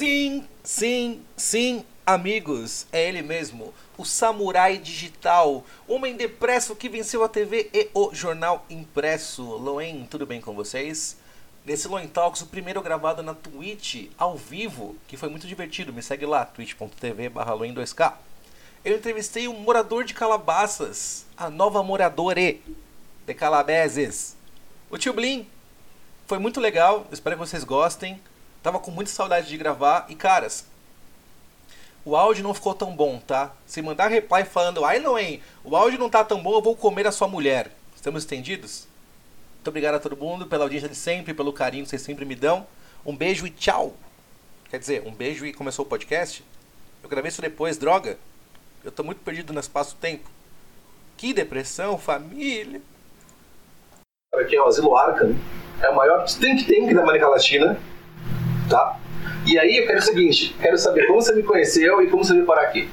[0.00, 7.28] Sim, sim, sim, amigos, é ele mesmo, o samurai digital, homem depresso que venceu a
[7.28, 9.42] TV e o jornal impresso.
[9.42, 11.18] Loen, tudo bem com vocês?
[11.66, 16.02] Nesse Loen Talks, o primeiro gravado na Twitch, ao vivo, que foi muito divertido, me
[16.02, 18.14] segue lá, twitch.tv barra 2K.
[18.82, 22.62] Eu entrevistei um morador de Calabaças, a nova moradore
[23.26, 24.34] de Calabezes,
[24.88, 25.46] o tio Blin.
[26.26, 28.18] Foi muito legal, espero que vocês gostem.
[28.62, 30.66] Tava com muita saudade de gravar e, caras,
[32.04, 33.52] o áudio não ficou tão bom, tá?
[33.66, 37.06] Se mandar reply falando, ai Loen, o áudio não tá tão bom, eu vou comer
[37.06, 37.70] a sua mulher.
[37.94, 38.86] Estamos estendidos?
[39.56, 42.34] Muito obrigado a todo mundo pela audiência de sempre, pelo carinho que vocês sempre me
[42.34, 42.66] dão.
[43.04, 43.94] Um beijo e tchau.
[44.70, 46.44] Quer dizer, um beijo e começou o podcast?
[47.02, 48.18] Eu gravei isso depois, droga.
[48.84, 50.28] Eu tô muito perdido no espaço-tempo.
[51.16, 52.80] Que depressão, família.
[54.34, 55.36] Aqui é o Asilo Arkham.
[55.82, 57.78] É o maior think tank da América Latina
[58.70, 58.98] tá?
[59.46, 62.32] E aí eu quero o seguinte, quero saber como você me conheceu e como você
[62.32, 62.88] veio parar aqui.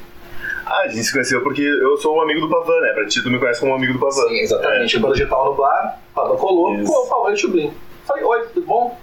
[0.65, 2.91] Ah, a gente se conheceu porque eu sou um amigo do Pavan, né?
[2.93, 4.27] Pra ti, tu me conhece como um amigo do Pavan.
[4.27, 4.97] Sim, exatamente.
[4.97, 4.99] É.
[4.99, 7.73] Quando a gente tava no bar, Pavan colou, pô, Pavan e Chublin.
[8.05, 8.99] Falei, oi, tudo bom?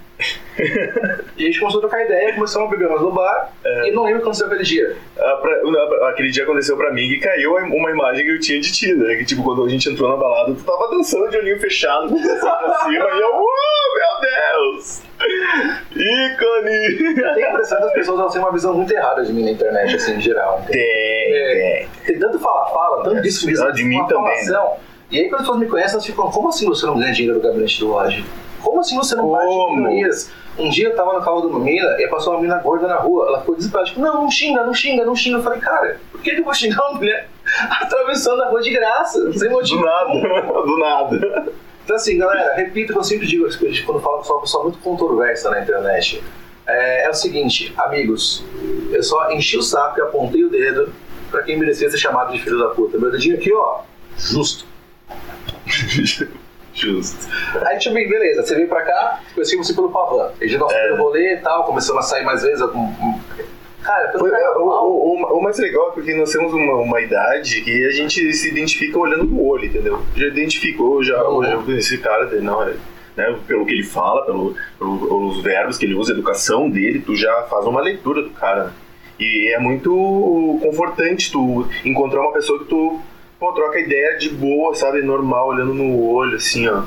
[1.37, 3.89] E a gente começou a trocar ideia, começamos a beber mais no bar, é.
[3.89, 4.95] e não lembro o que aconteceu aquele dia.
[5.17, 8.71] Ah, pra, aquele dia aconteceu pra mim que caiu uma imagem que eu tinha de
[8.71, 9.15] ti, né?
[9.15, 12.39] Que tipo, quando a gente entrou na balada, tu tava dançando de olhinho fechado, assim
[12.39, 15.01] pra cima, e eu, oh, meu Deus!
[15.91, 17.35] Ícone!
[17.35, 19.51] Tem a impressão que as pessoas elas têm uma visão muito errada de mim na
[19.51, 20.63] internet, assim, em geral.
[20.67, 22.05] Tem, é, tem.
[22.05, 24.45] Tem tanto fala-fala, tanto disso, ah, de mim também.
[24.45, 24.59] Né?
[25.11, 27.39] E aí quando as pessoas me conhecem, elas ficam, como assim você não ganha dinheiro
[27.39, 28.25] do gabinete do Lodge?
[28.65, 30.31] Como assim você não bate minorias?
[30.57, 32.95] Um dia eu tava no carro de uma mina e passou uma mina gorda na
[32.95, 33.27] rua.
[33.27, 35.37] Ela ficou desesperada, tipo, não, não xinga, não xinga, não xinga.
[35.37, 37.29] Eu falei, cara, por que, eu vou xingar uma mulher
[37.69, 39.33] atravessando a rua de graça?
[39.33, 39.81] Sem motivo.
[39.81, 40.11] Do nada,
[40.65, 41.53] do nada.
[41.83, 43.47] Então assim, galera, repito o que eu sempre digo
[43.85, 46.23] quando falo sou uma pessoa muito controversa na internet.
[46.65, 48.43] É, é, o seguinte, amigos,
[48.91, 50.91] eu só enchi o saco e apontei o dedo
[51.29, 52.97] pra quem merecia ser chamado de filho da puta.
[52.97, 53.81] Meu dedinho aqui, ó,
[54.17, 54.65] justo.
[56.75, 57.27] Justo.
[57.65, 60.31] Aí, tipo, beleza, você veio pra cá, conhecemos você pelo Pavan.
[60.41, 60.97] Ele já nosso é.
[60.97, 62.61] rolê e tal, começamos a sair mais vezes.
[63.81, 67.85] Cara, Foi, o, o, o, mais legal é porque nós temos uma, uma idade que
[67.85, 70.01] a gente se identifica olhando no olho, entendeu?
[70.15, 71.43] Já identificou, já, uhum.
[71.43, 72.73] já conheci esse cara, não, é,
[73.15, 77.15] né, pelo que ele fala, pelo, pelos verbos que ele usa, a educação dele, tu
[77.15, 78.73] já faz uma leitura do cara.
[79.19, 82.99] E é muito confortante tu encontrar uma pessoa que tu
[83.39, 85.01] pô, troca ideia de boa, sabe?
[85.01, 86.83] Normal, olhando no olho, assim, ó.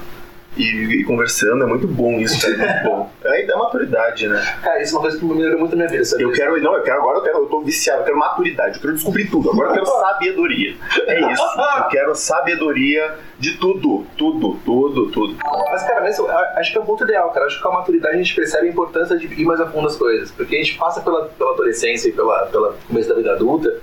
[0.57, 3.11] E, e, conversando, é muito bom isso, cara, é muito bom.
[3.23, 4.59] É, é maturidade, né?
[4.61, 6.25] Cara, isso é uma coisa que me melhorou muito na minha vida, sabe?
[6.25, 8.81] Eu quero, não, eu quero agora, eu quero, eu tô viciado, eu quero maturidade, eu
[8.81, 10.75] quero descobrir tudo, agora eu quero sabedoria.
[11.07, 15.37] É isso, eu quero sabedoria de tudo, tudo, tudo, tudo.
[15.71, 17.47] Mas, cara, mas, acho que é o ponto ideal, cara.
[17.47, 19.87] Acho que com a maturidade a gente percebe a importância de ir mais a fundo
[19.87, 23.33] as coisas, porque a gente passa pela, pela adolescência e pela, pela começo da vida
[23.33, 23.81] adulta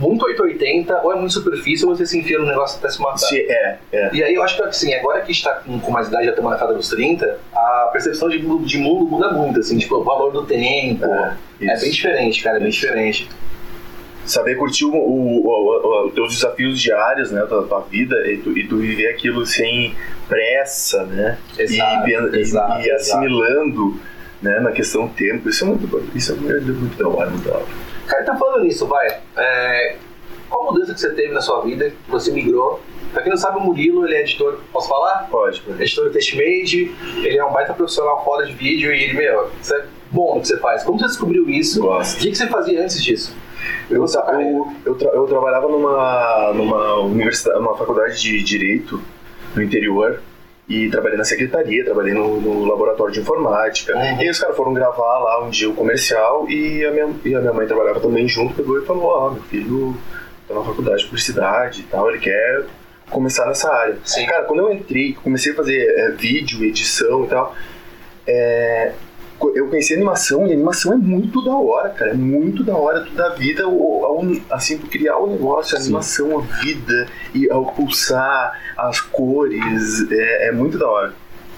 [0.00, 3.18] muito 880, ou é muito superfície, ou você se enfia no negócio até se matar.
[3.18, 4.10] Sim, é, é.
[4.12, 6.50] E aí eu acho que assim, agora que está com, com mais idade, já estamos
[6.50, 10.32] na casa dos 30, a percepção de, de mundo muda muito, assim, tipo, o valor
[10.32, 11.04] do tempo.
[11.04, 13.28] É, é bem diferente, cara, é bem diferente
[14.26, 18.66] saber curtir o, o, os teus desafios diários, né, da tua vida e tu, e
[18.66, 19.94] tu, viver aquilo sem
[20.28, 24.00] pressa, né, exato, e, exato, e, assimilando, exato.
[24.42, 25.48] né, na questão do tempo.
[25.48, 27.66] Isso é muito, isso é muito, muito da hora, muito da hora.
[28.10, 29.06] Cara, tá falando nisso, vai.
[29.36, 29.96] É,
[30.48, 32.80] qual mudança que você teve na sua vida, que você migrou?
[33.12, 35.28] Pra quem não sabe, o Murilo, ele é editor, posso falar?
[35.30, 35.80] Pode, pode.
[35.80, 36.92] Editor do Testmade,
[37.24, 40.40] ele é um baita profissional foda de vídeo e ele, meu, você é bom no
[40.40, 40.82] que você faz.
[40.82, 41.80] Como você descobriu isso?
[41.82, 42.18] Gosto.
[42.18, 43.36] O que você fazia antes disso?
[43.88, 49.00] Eu, eu, eu, tra eu, trabalhava numa, numa universidade, numa faculdade de Direito
[49.54, 50.20] no interior
[50.70, 53.92] e trabalhei na secretaria, trabalhei no, no laboratório de informática.
[53.92, 54.22] Uhum.
[54.22, 57.40] E os caras foram gravar lá um dia o comercial e a minha, e a
[57.40, 59.96] minha mãe trabalhava também junto, pegou e falou, ó, oh, meu filho
[60.46, 62.66] tá na faculdade de publicidade e tal, ele quer
[63.10, 63.98] começar nessa área.
[64.04, 64.24] Sim.
[64.26, 67.52] Cara, quando eu entrei, comecei a fazer é, vídeo, edição e tal,
[68.24, 68.92] é,
[69.54, 72.10] eu conheci animação e animação é muito da hora, cara.
[72.10, 76.38] É muito da hora tu dar vida ao, assim, tu criar o negócio, a animação,
[76.38, 81.14] a vida, e ao pulsar, as cores, é, é muito da hora.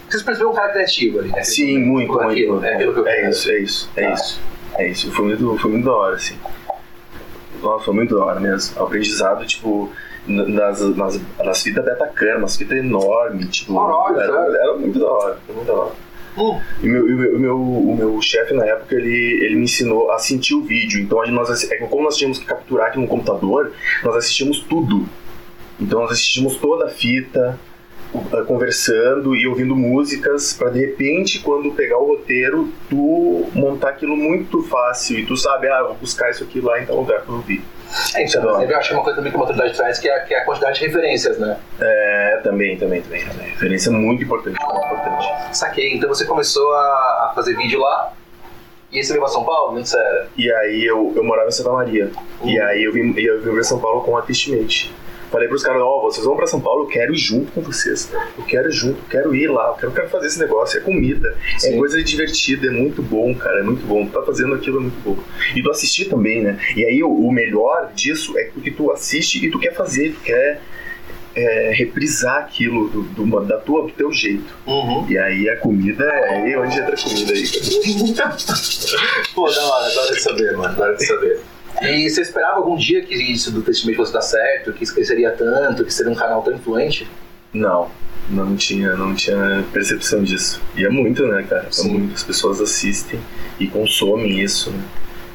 [0.08, 1.42] Você percebeu um cara criativo ali, né?
[1.42, 2.28] Sim, muito, muito.
[2.28, 4.12] Aquilo, muito, é, aquilo que eu é isso, é isso, é ah.
[4.12, 4.40] isso.
[4.74, 5.12] É isso.
[5.12, 6.36] Foi muito, foi muito da hora, assim.
[7.62, 8.80] Nossa, foi muito da hora mesmo.
[8.80, 9.90] O aprendizado, tipo,
[10.26, 13.74] nas, nas, nas fitas beta cam, umas fitas enormes, tipo.
[13.74, 15.92] Caralho, era, era muito da hora, muito da hora.
[16.36, 16.60] Hum.
[16.82, 20.54] E meu, o meu, o meu chefe na época ele, ele me ensinou a sentir
[20.54, 21.00] o vídeo.
[21.00, 25.06] Então nós, é como nós tínhamos que capturar aqui no computador, nós assistimos tudo.
[25.80, 27.58] Então nós assistimos toda a fita,
[28.46, 34.62] conversando e ouvindo músicas para de repente quando pegar o roteiro tu montar aquilo muito
[34.62, 37.62] fácil e tu sabe ah vou buscar isso aqui lá em tal lugar para ouvir
[38.14, 40.20] é, então, eu acho que é uma coisa também que a maturidade traz, que é,
[40.20, 41.56] que é a quantidade de referências, né?
[41.80, 43.24] É, também, também, também.
[43.24, 43.48] também.
[43.50, 45.56] Referência é muito importante, muito importante.
[45.56, 45.94] Saquei.
[45.96, 48.12] Então você começou a, a fazer vídeo lá,
[48.90, 49.76] e aí você veio pra São Paulo?
[49.76, 50.26] Não sério.
[50.36, 52.10] E aí eu, eu morava em Santa Maria.
[52.40, 52.48] Uhum.
[52.48, 54.92] E aí eu vim, eu vim pra São Paulo com a Tristimate.
[55.32, 57.62] Falei pros caras, ó, oh, vocês vão pra São Paulo, eu quero ir junto com
[57.62, 58.12] vocês.
[58.36, 60.78] Eu quero ir junto, quero ir lá, eu quero, quero fazer esse negócio.
[60.78, 61.74] É comida, é Sim.
[61.74, 64.04] é coisa divertida, é muito bom, cara, é muito bom.
[64.04, 65.16] Tu tá fazendo aquilo é muito bom.
[65.56, 66.58] E tu assistir também, né?
[66.76, 70.20] E aí o, o melhor disso é que tu assiste e tu quer fazer, tu
[70.20, 70.60] quer
[71.34, 74.54] é, reprisar aquilo do, do, da tua, do teu jeito.
[74.66, 75.06] Uhum.
[75.08, 77.42] E aí a comida é aí onde entra a comida aí.
[79.34, 81.40] Pô, da hora, adoro de saber, mano, adoro de saber.
[81.82, 85.30] E você esperava algum dia que isso do testemunho fosse dar certo, que isso cresceria
[85.32, 87.08] tanto, que seria um canal tão influente?
[87.52, 87.90] Não,
[88.30, 90.60] não tinha, não tinha percepção disso.
[90.76, 91.68] E é muito, né, cara?
[91.76, 93.20] É muitas pessoas assistem
[93.58, 94.82] e consomem isso, né?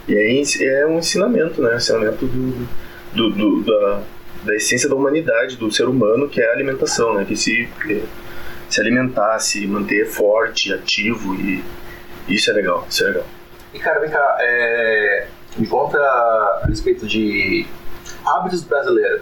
[0.08, 1.74] E aí é um ensinamento, né?
[1.74, 2.68] Um ensinamento do,
[3.14, 4.02] do, do da,
[4.46, 7.26] da essência da humanidade, do ser humano, que é a alimentação, né?
[7.26, 7.68] Que se,
[8.70, 11.64] se alimentar, se manter forte, ativo e
[12.28, 13.26] isso é legal, isso é legal.
[13.74, 15.28] E cara, vem cá, é,
[15.58, 17.66] me conta a respeito de
[18.26, 19.22] hábitos brasileiros.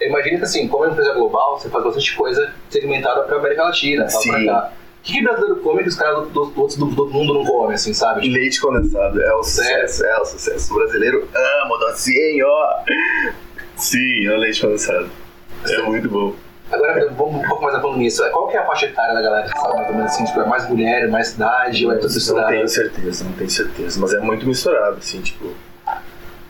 [0.00, 3.64] Imagina que assim, como é uma empresa global, você faz bastante coisa segmentada para América
[3.64, 4.72] Latina, tal, pra cá.
[4.72, 7.94] O que, brasileiro come que os caras do, do, do, do, mundo não comem, assim,
[7.94, 8.28] sabe?
[8.28, 10.74] Leite condensado, é o sucesso, é o sucesso.
[10.74, 12.46] O brasileiro ama docinho,
[13.76, 15.08] Sim, é o leite condensado.
[15.64, 16.34] É muito bom.
[16.72, 18.28] Agora, vamos um pouco mais a fundo nisso.
[18.30, 20.24] Qual que é a faixa etária da galera que sabe mais ou menos assim?
[20.24, 22.46] Tipo, é mais mulher, mais idade, ou é tudo misturado?
[22.46, 24.00] Não tenho certeza, não tenho certeza.
[24.00, 25.54] Mas é muito misturado, assim, tipo...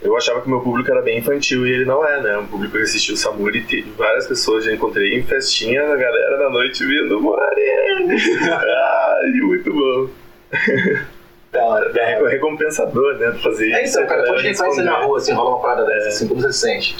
[0.06, 2.38] Eu achava que o meu público era bem infantil e ele não é, né?
[2.38, 6.38] Um público que assistiu o Samuri, teve várias pessoas já encontrei em festinha, a galera
[6.38, 8.14] da noite vindo, Moreno!
[8.52, 10.08] Ai, muito bom.
[11.52, 12.28] Da hora, da hora.
[12.28, 13.32] É recompensador, né?
[13.42, 13.98] Fazer é isso.
[13.98, 16.08] É, cara, pode quem faz na rua, assim, rola uma parada dessa, é.
[16.08, 16.96] assim, como você se sente?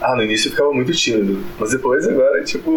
[0.00, 1.42] Ah, no início eu ficava muito tímido.
[1.58, 2.70] Mas depois, agora, tipo,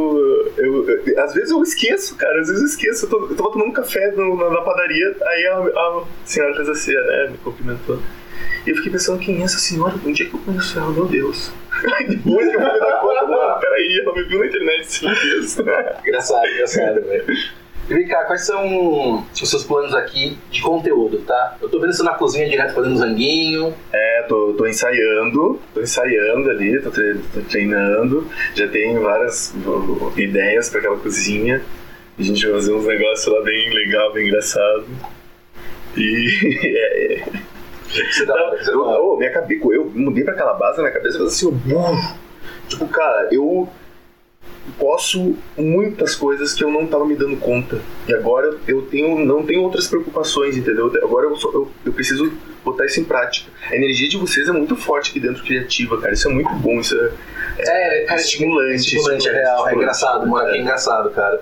[0.58, 2.40] eu, eu, às vezes eu esqueço, cara.
[2.40, 3.06] Às vezes eu esqueço.
[3.06, 6.70] Eu, tô, eu tava tomando café no, na, na, padaria, aí a, a senhora fez
[6.70, 7.28] assim, né?
[7.32, 8.00] Me cumprimentou.
[8.66, 9.96] E eu fiquei pensando, quem é essa senhora?
[10.06, 10.92] Onde é que eu conheço ela?
[10.92, 11.52] Meu Deus.
[12.08, 15.60] Depois que eu fui dar conta, não, peraí, ela me viu na internet esses dias.
[16.06, 17.26] engraçado, engraçado, velho.
[17.90, 21.58] Vem cá, quais são os seus planos aqui de conteúdo, tá?
[21.60, 23.74] Eu tô vendo você na cozinha direto fazendo zanguinho.
[23.92, 28.30] É, tô, tô ensaiando, tô ensaiando ali, tô, tre tô treinando.
[28.54, 29.56] Já tenho várias
[30.16, 31.64] ideias para aquela cozinha.
[32.20, 34.86] A gente vai fazer uns negócios lá bem legal, bem engraçado.
[35.98, 36.30] E
[36.78, 37.24] é,
[37.90, 41.34] você dá, você eu, eu, minha cabeça, eu mudei pra aquela base, minha cabeça fez
[41.34, 41.96] assim, eu,
[42.68, 43.68] tipo, cara, eu
[44.78, 47.82] posso muitas coisas que eu não estava me dando conta.
[48.08, 50.92] E agora eu tenho, não tenho outras preocupações, entendeu?
[51.04, 52.32] Agora eu, só, eu, eu, preciso
[52.64, 53.52] botar isso em prática.
[53.70, 56.14] A energia de vocês é muito forte aqui dentro criativa, cara.
[56.14, 57.12] Isso é muito bom, isso é,
[57.58, 58.76] é, é cara, estimulante.
[58.76, 60.50] Estimulante, é real, é engraçado, mano.
[60.50, 60.58] É.
[60.58, 61.42] é engraçado, cara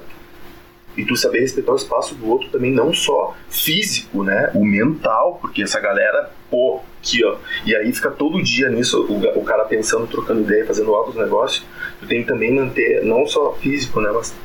[0.98, 4.52] e tu saber respeitar o espaço do outro também, não só físico, né?
[4.56, 7.38] O mental, porque essa galera, pô, aqui, ó.
[7.66, 11.66] E aí fica todo dia nisso, o, o cara pensando, trocando ideia, fazendo altos negócios.
[12.00, 14.10] Tu tem que também manter, não só físico, né?
[14.12, 14.36] Mas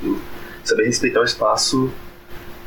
[0.63, 1.91] saber respeitar o espaço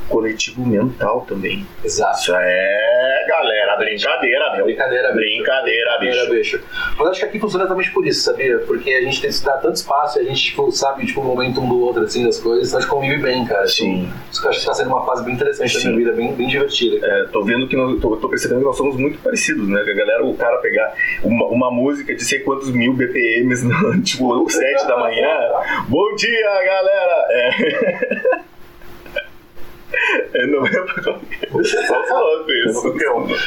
[0.10, 1.66] coletivo mental também.
[1.84, 2.20] Exato.
[2.20, 4.66] Isso é, galera, brincadeira, meu.
[4.66, 5.26] Brincadeira, bicho.
[5.26, 6.30] Brincadeira, bicho.
[6.32, 6.64] bicho.
[6.98, 8.60] Mas acho que aqui funciona exatamente por isso, sabia?
[8.60, 11.22] Porque a gente tem que se dar tanto espaço e a gente, tipo, sabe, tipo,
[11.22, 13.68] o momento um do outro, assim, das coisas, então a gente convive bem, cara.
[13.68, 14.10] Sim.
[14.32, 15.78] Isso que eu acho que tá sendo uma fase bem interessante Sim.
[15.78, 17.06] da minha vida, bem, bem divertida.
[17.06, 19.84] É, tô vendo que, nós, tô, tô, percebendo que nós somos muito parecidos, né?
[19.84, 24.02] Que a galera, o cara pegar uma, uma música de sei quantos mil BPMs, no,
[24.04, 25.38] tipo, 7 da manhã.
[25.88, 27.28] Bom dia, galera!
[27.30, 28.46] É.
[30.34, 30.72] É, não é.
[31.64, 32.88] Só falando isso.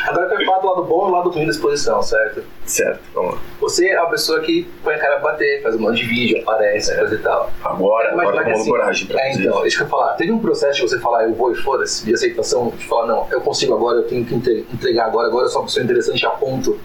[0.06, 2.42] Agora eu quero falar do lado bom e do lado ruim da exposição, certo?
[2.64, 3.40] Certo, vamos lá.
[3.60, 6.42] Você é uma pessoa que põe a cara pra bater, faz um monte de vídeo,
[6.42, 7.50] aparece, coisa e tal.
[7.64, 10.14] Agora, agora com assim, coragem pra É, então, isso que eu falar.
[10.14, 13.26] Teve um processo de você falar, eu vou e foda-se, de aceitação, de falar, não,
[13.30, 16.30] eu consigo agora, eu tenho que entregar agora, agora eu sou uma pessoa interessante a
[16.30, 16.78] ponto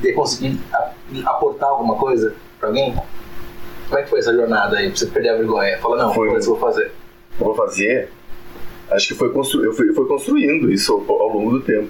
[0.00, 0.58] de conseguir
[1.24, 2.94] aportar alguma coisa pra alguém?
[3.88, 5.78] Como é que foi essa jornada aí, pra você perder a vergonha?
[5.78, 6.92] Fala, não, foi, eu vou fazer.
[7.38, 8.10] Vou fazer
[8.92, 9.64] acho que foi, constru...
[9.64, 11.88] eu fui, fui construindo isso ao, ao, longo do tempo.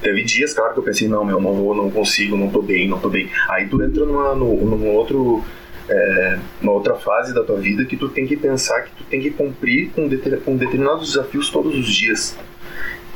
[0.00, 2.88] Teve dias, claro, que eu pensei, não, meu, não vou, não consigo, não tô bem,
[2.88, 3.28] não tô bem.
[3.48, 5.42] Aí tu entra numa, num, outro,
[5.88, 9.20] é, uma outra fase da tua vida que tu tem que pensar que tu tem
[9.20, 12.36] que cumprir com, deter, com determinados desafios todos os dias.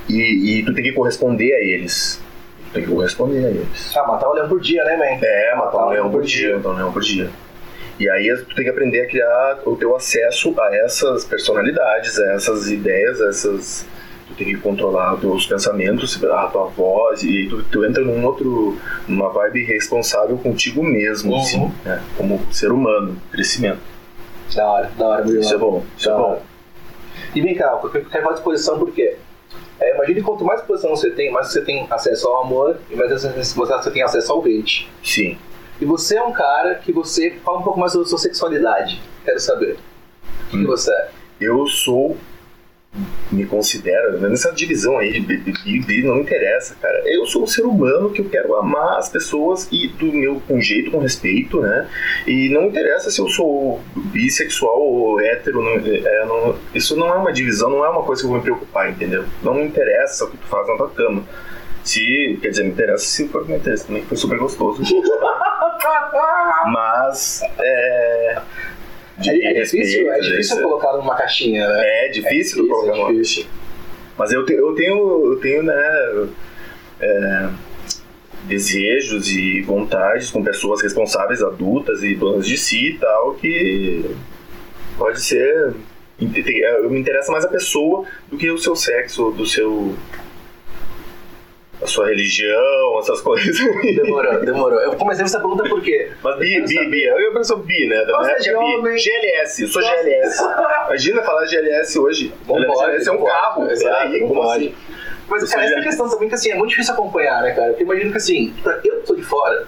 [0.09, 2.23] E, e tu tem que corresponder a eles.
[2.69, 3.97] Tu tem que corresponder a eles.
[3.97, 5.27] Ah, matar um leão por dia, né, man?
[5.27, 7.31] É, matar um leão por dia, matar um leão por dia.
[7.99, 12.33] E aí tu tem que aprender a criar o teu acesso a essas personalidades, a
[12.35, 13.87] essas ideias, a essas
[14.29, 18.25] tu tem que controlar os teus pensamentos, a tua voz, e tu, tu entra num
[18.25, 18.77] outro,
[19.09, 21.41] numa vibe responsável contigo mesmo, Uhum.
[21.41, 22.03] assim, né?
[22.17, 23.81] como ser humano, crescimento.
[24.55, 25.29] Da hora, da hora.
[25.41, 26.35] Isso é bom, isso é Da hora.
[26.37, 26.43] bom.
[27.35, 29.17] E vem cá, eu quero exposição por quê?
[29.81, 33.11] É, imagine quanto mais exposição você tem, mais você tem acesso ao amor e mais
[33.11, 34.91] você você tem acesso ao hate.
[35.03, 35.39] Sim.
[35.81, 39.01] E você é um cara que você fala um pouco mais sobre sua sexualidade.
[39.25, 39.77] Quero saber.
[40.47, 40.61] O que, Hum.
[40.61, 41.09] que você é?
[41.41, 42.17] Eu sou,
[43.31, 47.01] me considero, nessa divisão aí de bi, não interessa, cara.
[47.07, 50.61] Eu sou um ser humano que eu quero amar as pessoas e do meu com
[50.61, 51.87] jeito, com respeito, né?
[52.27, 57.17] E não interessa se eu sou bissexual ou hétero, não, é, não- isso não é
[57.19, 59.25] uma divisão, não é uma coisa que eu vou me preocupar, entendeu?
[59.45, 61.23] Não me interessa o que tu faz na tua cama.
[61.89, 64.83] Se, quer dizer, me interessa se for me interessa também, foi super gostoso.
[66.73, 68.39] Mas, é.
[69.27, 69.81] É, é difícil,
[70.13, 72.07] é respeito, difícil isso- colocar numa caixinha, né?
[72.07, 73.47] é difícil é colocar numa difícil.
[74.17, 76.29] Mas eu, te- eu tenho, eu tenho, né,
[77.01, 77.49] é,
[78.45, 84.05] desejos e vontades com pessoas responsáveis, adultas e donas de si e tal, que
[84.97, 85.73] pode ser.
[86.21, 89.95] Eu me interessa mais a pessoa do que o seu sexo, do seu.
[91.81, 93.57] A sua religião, essas coisas.
[93.97, 94.81] Demorou, demorou.
[94.81, 96.11] Eu comecei essa pergunta por quê?
[96.23, 98.05] Mas bi, bi, bi, eu sou bi, né?
[98.05, 98.97] Na de época, bi.
[98.99, 100.43] GLS, eu sou GLS.
[100.87, 102.33] Imagina falar GLS hoje.
[102.47, 103.67] Não pode, GLS é um carro.
[103.67, 104.67] Peraí, como pode.
[104.67, 104.75] assim?
[105.29, 107.69] Mas, cara, essa de- questão também que assim, é muito difícil acompanhar, né, cara?
[107.69, 108.55] Porque imagino que assim,
[108.85, 109.67] eu tô de fora,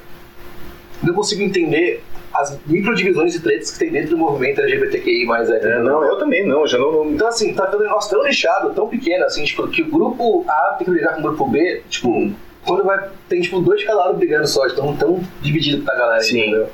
[1.03, 2.03] não consigo entender
[2.35, 6.47] as microdivisões e tretas que tem dentro do movimento LGBTQI mais É, não, eu também
[6.47, 6.93] não, já não.
[6.93, 9.91] não- Então, assim, tá vendo um negócio tão lixado, tão pequeno, assim, tipo, que o
[9.91, 12.35] grupo A tem que brigar com o grupo B, tipo, Hum.
[12.65, 13.09] quando vai.
[13.29, 16.41] Tem, tipo, dois de cada lado brigando só, de tão, dividido pra galera, Sim.
[16.41, 16.67] entendeu?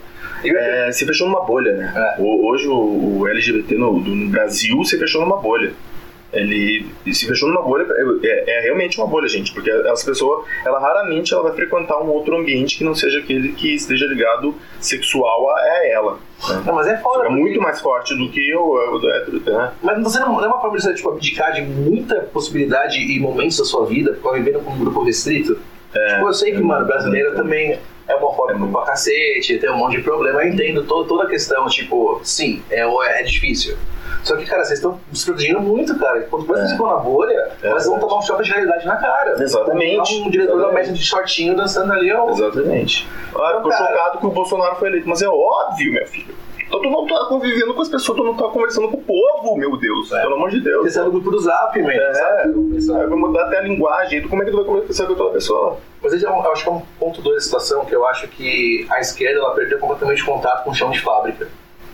[0.44, 1.92] Eu- É, se fechou numa bolha, né?
[2.18, 2.20] É.
[2.22, 5.72] O- Hoje o, o LGBT no, no Brasil se fechou numa bolha.
[6.40, 7.86] Ele se fechou numa bolha,
[8.22, 12.08] é, é realmente uma bolha, gente, porque essa pessoa, ela raramente ela vai frequentar um
[12.08, 16.18] outro ambiente que não seja aquele que esteja ligado sexual a, a ela.
[16.48, 16.62] né?
[16.66, 17.20] Não, mas é fora.
[17.24, 19.72] É porque- muito mais forte do que o, o do hétero, né?
[19.82, 23.18] Mas você não, não é uma forma de você tipo, abdicar de muita possibilidade e
[23.18, 25.54] momentos da sua vida por vivendo com um grupo restrito?
[25.92, 27.78] tipo, eu sei que, mano, brasileiro também
[28.08, 28.70] é homofóbico É.
[28.70, 30.42] pra cacete, tem um monte de problema.
[30.44, 33.76] Eu entendo to- toda a questão, tipo, sim, é, é difícil.
[34.26, 36.20] Só que, cara, vocês estão se protegendo muito, cara.
[36.22, 36.64] Quanto mais É.
[36.64, 37.84] vocês ficam na bolha, É verdade.
[37.86, 39.40] vão tomar um choque de realidade na cara.
[39.40, 40.20] Exatamente.
[40.22, 42.28] Um diretor da média de shortinho dançando ali, ó.
[42.30, 43.08] Exatamente.
[43.36, 43.86] Ah, eu tô Cara.
[43.86, 46.34] chocado que o Bolsonaro foi eleito, mas é óbvio, meu filho.
[46.66, 49.56] Então tu não tá convivendo com as pessoas, tu não tá conversando com o povo,
[49.56, 50.10] meu Deus.
[50.12, 50.20] É.
[50.22, 50.92] Pelo amor de Deus.
[50.92, 51.92] Você é do grupo do Zap, man.
[51.92, 52.12] É.
[52.80, 54.22] Sabe vai mudar até a linguagem.
[54.22, 55.76] Tu, como é que tu vai conversar com aquela pessoa?
[56.02, 58.04] Mas esse é um- eu acho que é um ponto dois da situação que eu
[58.08, 61.46] acho que a esquerda ela perdeu completamente o contato com o chão de fábrica.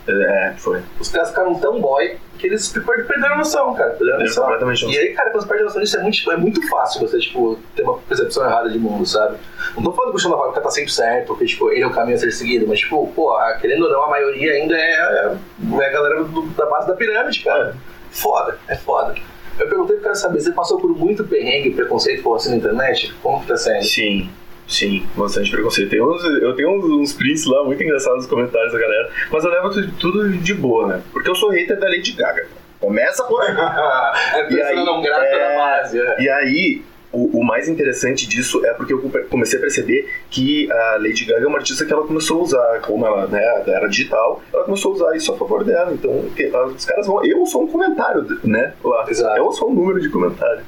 [0.07, 0.81] É, foi.
[0.99, 3.91] Os caras ficaram tão boy que eles per- perderam a noção, cara.
[3.91, 4.43] Perderam a noção.
[4.43, 6.99] completamente E aí, cara, quando você perde a noção disso, é muito, é muito fácil
[7.01, 9.37] você, tipo, ter uma percepção errada de mundo, sabe?
[9.77, 11.87] Não tô falando que o chão da fábrica tá sempre certo, porque, tipo, ele é
[11.87, 14.91] o caminho a ser seguido, mas, tipo, pô, querendo ou não, a maioria ainda é,
[14.91, 15.31] é,
[15.81, 17.75] é a galera do- da base da pirâmide, cara.
[18.11, 19.15] Foda, é foda.
[19.57, 23.13] Eu perguntei pro cara saber, você passou por muito perrengue, preconceito, por assim na internet?
[23.21, 23.83] Como que tá sendo?
[23.83, 24.29] Sim,
[24.67, 25.93] sim, bastante preconceito.
[26.03, 29.51] Uns- eu tenho uns, uns prints lá muito engraçados nos comentários da galera, mas eu
[29.51, 31.01] levo tudo, tudo de boa, né?
[31.11, 32.47] Porque eu sou hater da Lady Gaga.
[32.79, 33.55] Começa por aí.
[34.35, 36.21] é E aí, não grata é, da base, é.
[36.21, 36.81] E aí,
[37.13, 41.45] o, o mais interessante disso é porque eu comecei a perceber que a Lady Gaga
[41.45, 44.91] é uma artista que ela começou a usar, como ela né, era digital, ela começou
[44.91, 45.93] a usar isso a favor dela.
[45.93, 47.23] Então, que- os caras vão.
[47.23, 48.73] Eu sou um comentário, né?
[48.83, 49.05] Lá.
[49.07, 49.37] Exato.
[49.37, 50.63] Eu sou um número de comentário.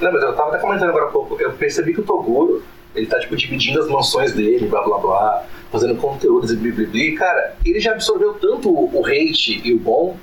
[0.00, 1.36] Não, mas eu tava até comentando agora há pouco.
[1.40, 2.62] Eu percebi que o Toguro,
[2.94, 6.56] ele tá, tipo, dividindo as mansões dele, blá blá blá, fazendo conteúdos e.
[6.94, 10.16] E, cara, ele já absorveu tanto o hate e o bom,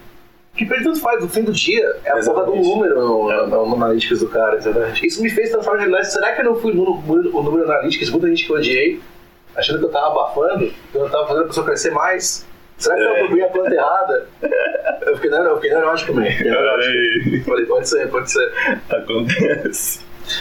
[0.55, 1.21] que pra ele tanto faz.
[1.21, 3.47] No fim do dia, é a porra do número no, É.
[3.47, 4.57] no, no Analytics do cara.
[4.57, 5.05] Exatamente.
[5.05, 6.11] Isso me fez transformar em realidade.
[6.11, 8.09] Será que eu não fui no, no, o número Analytics?
[8.09, 8.99] Muita gente que eu odiei,
[9.55, 12.45] achando que eu tava abafando, que eu tava fazendo a pessoa crescer mais.
[12.77, 13.23] Será que eu É.
[13.27, 14.27] dobei a planta errada?
[15.01, 16.21] Eu fiquei, não, eu fiquei neurótico, man.
[16.23, 17.45] Neurótico.
[17.45, 18.53] Falei, pode ser, pode ser.
[18.89, 19.99] Acontece.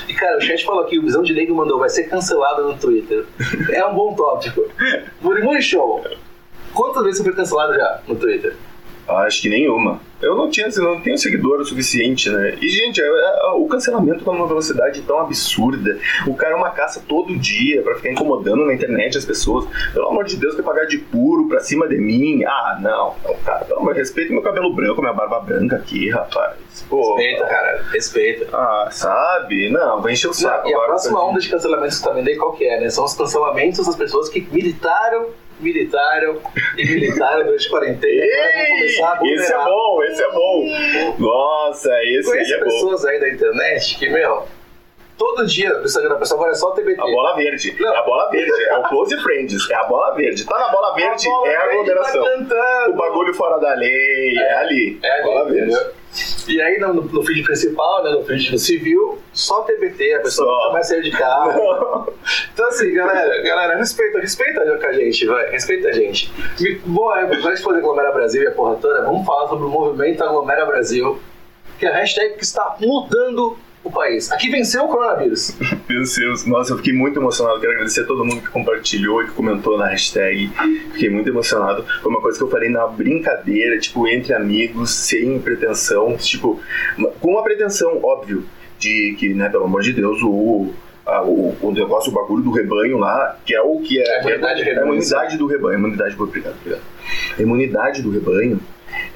[0.09, 2.79] E cara, o chat falou aqui, o Visão de Leigo mandou, vai ser cancelado no
[2.79, 3.25] Twitter.
[3.71, 4.65] É um bom tópico.
[5.21, 6.05] Murimu Show.
[6.75, 8.55] Quantas vezes você foi cancelado já no Twitter?
[9.09, 10.01] Acho que nenhuma.
[10.21, 12.57] Eu não tinha, eu não tenho seguidor o suficiente, né?
[12.61, 15.97] E, gente, é- é- o cancelamento tá numa velocidade tão absurda.
[16.27, 19.67] O cara é uma caça todo dia pra ficar incomodando na internet as pessoas.
[19.93, 22.45] Pelo amor de Deus, quer pagar de puro pra cima de mim?
[22.45, 23.15] Ah, não.
[23.25, 26.57] não cara, pelo amor de respeito meu cabelo branco, minha barba branca aqui, rapaz.
[26.89, 27.15] Pô.
[27.17, 28.47] Respeita, cara, respeita.
[28.53, 29.71] Ah, sabe?
[29.71, 32.37] Não, vai encher o saco e a próxima onda de cancelamentos que tá vendo aí,
[32.37, 32.91] qual que é, né?
[32.91, 35.27] São os cancelamentos das pessoas que militaram
[35.61, 36.41] militaram
[36.77, 38.25] e militaram durante quarentena.
[38.25, 41.15] Agora vão começar a esse é bom, esse é bom.
[41.19, 42.65] Nossa, esse é bom.
[42.65, 44.47] pessoas aí da internet que, meu,
[45.19, 47.01] todo dia o Instagram da pessoa agora é só o TBT.
[47.01, 47.77] A bola verde.
[47.79, 47.95] Não.
[47.95, 48.65] É a bola verde.
[48.65, 49.71] É o Close Friends.
[49.71, 50.47] É a bola verde.
[50.47, 52.47] Tá na bola verde, bola é a verde aglomeração.
[52.47, 52.87] Tá.
[52.89, 54.99] O bagulho fora da lei, é, ali.
[55.03, 55.73] É ali, bola verde.
[55.73, 55.93] entendeu?
[56.49, 60.49] E aí no, no feed principal, né, no feed do civil, só TBT, a pessoa
[60.49, 60.57] Só.
[60.63, 61.59] nunca mais saiu de casa.
[62.53, 66.31] Então assim, galera, galera, respeita, respeita a gente, vai, respeita a gente.
[66.61, 66.81] Me-
[67.17, 70.23] é, antes de fazer Aglomera Brasil e a porra toda, vamos falar sobre o movimento
[70.25, 71.19] Aglomera Brasil,
[71.79, 73.57] que é a hashtag que está mudando
[73.89, 74.31] o país.
[74.31, 75.57] Aqui venceu o coronavírus.
[75.89, 77.61] Deus, nossa, eu fiquei muito emocionado.
[77.61, 80.51] Quero agradecer a todo mundo que compartilhou e que comentou na hashtag.
[80.93, 81.85] Fiquei muito emocionado.
[82.03, 86.17] Foi uma coisa que eu falei na brincadeira, tipo, entre amigos, sem pretensão.
[86.17, 86.61] Tipo,
[87.21, 88.45] com uma pretensão, óbvio,
[88.79, 90.73] de que, né, pelo amor de Deus, o.
[91.07, 94.19] o, o negócio, o bagulho do rebanho lá, que é o que é.
[94.19, 95.79] A imunidade do é a imunidade do rebanho.
[95.79, 96.83] Imunidade, obrigado, obrigado.
[97.39, 98.61] A imunidade do rebanho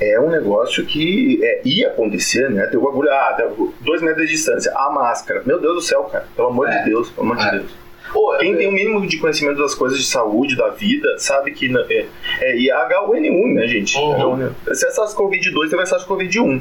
[0.01, 2.67] é um negócio que é, ia acontecer, né?
[2.67, 3.49] Tem o bagulho, ah, tá,
[3.81, 5.43] dois metros de distância, a máscara.
[5.47, 6.27] Meu Deus do céu, cara.
[6.37, 6.79] Pelo amor É.
[6.79, 7.51] de Deus, pelo amor É.
[7.51, 7.83] de Deus.
[8.13, 11.53] Pô, Quem eu- tem o mínimo de conhecimento das coisas de saúde, da vida, sabe
[11.53, 12.07] que não- é,
[12.41, 13.97] é, e a H1N1, né, gente?
[13.97, 14.13] Uhum.
[14.15, 14.75] H1N1.
[14.75, 16.61] Se é SARS-CoV-2, você vai SARS-CoV-1.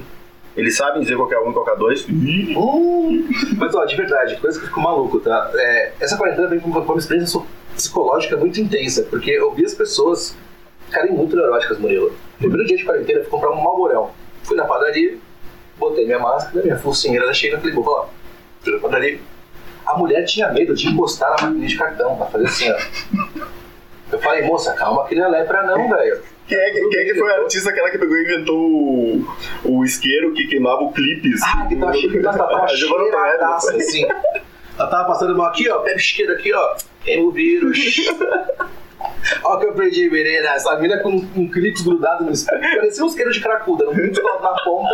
[0.55, 2.05] Eles sabem dizer qual é um e qual é dois.
[3.57, 5.49] Mas ó, de verdade, coisa que eu fico maluco, tá?
[5.55, 7.39] É, essa quarentena veio com uma, experiência
[7.75, 10.35] psicológica muito intensa, porque eu vi as pessoas
[10.91, 12.13] ficarem muito neuróticas, Murilo.
[12.38, 14.12] Primeiro dia de quarentena, fui comprar um malborão.
[14.43, 15.17] Fui na padaria,
[15.77, 18.10] botei minha máscara, minha focinheira da Sheila, falei, vou lá.
[18.62, 19.19] Fui na padaria.
[19.86, 22.77] A mulher tinha medo de encostar na maquininha de cartão, pra fazer assim, ó.
[24.12, 26.21] Eu falei, moça, calma que não é lepra não, velho.
[26.48, 29.25] Quem é, que- quem é que foi a artista aquela que pegou e inventou o,
[29.63, 31.41] o isqueiro que queimava o clipes?
[31.43, 34.05] Ah, que tava cheio, ela tava cheiradaça, assim.
[34.77, 37.77] Ela tava passando mal aqui, ó, pega o isqueiro aqui, ó, queima o vírus.
[39.43, 40.50] Ó que eu perdi, menina.
[40.50, 42.62] Essa mina com um clipe grudado no espelho.
[42.62, 44.93] Parecia um isqueiro de cracuda, no clipe na ponta.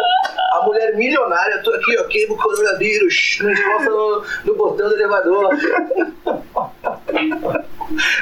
[0.53, 3.39] A mulher milionária, tô aqui, ó, queima o coronavírus.
[3.41, 5.49] Não encosta no, no botão do elevador.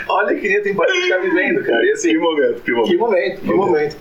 [0.07, 1.85] Olha que tem para ficar vivendo, cara.
[1.85, 2.89] E assim, Que momento, que momento.
[2.89, 3.97] que momento, que momento.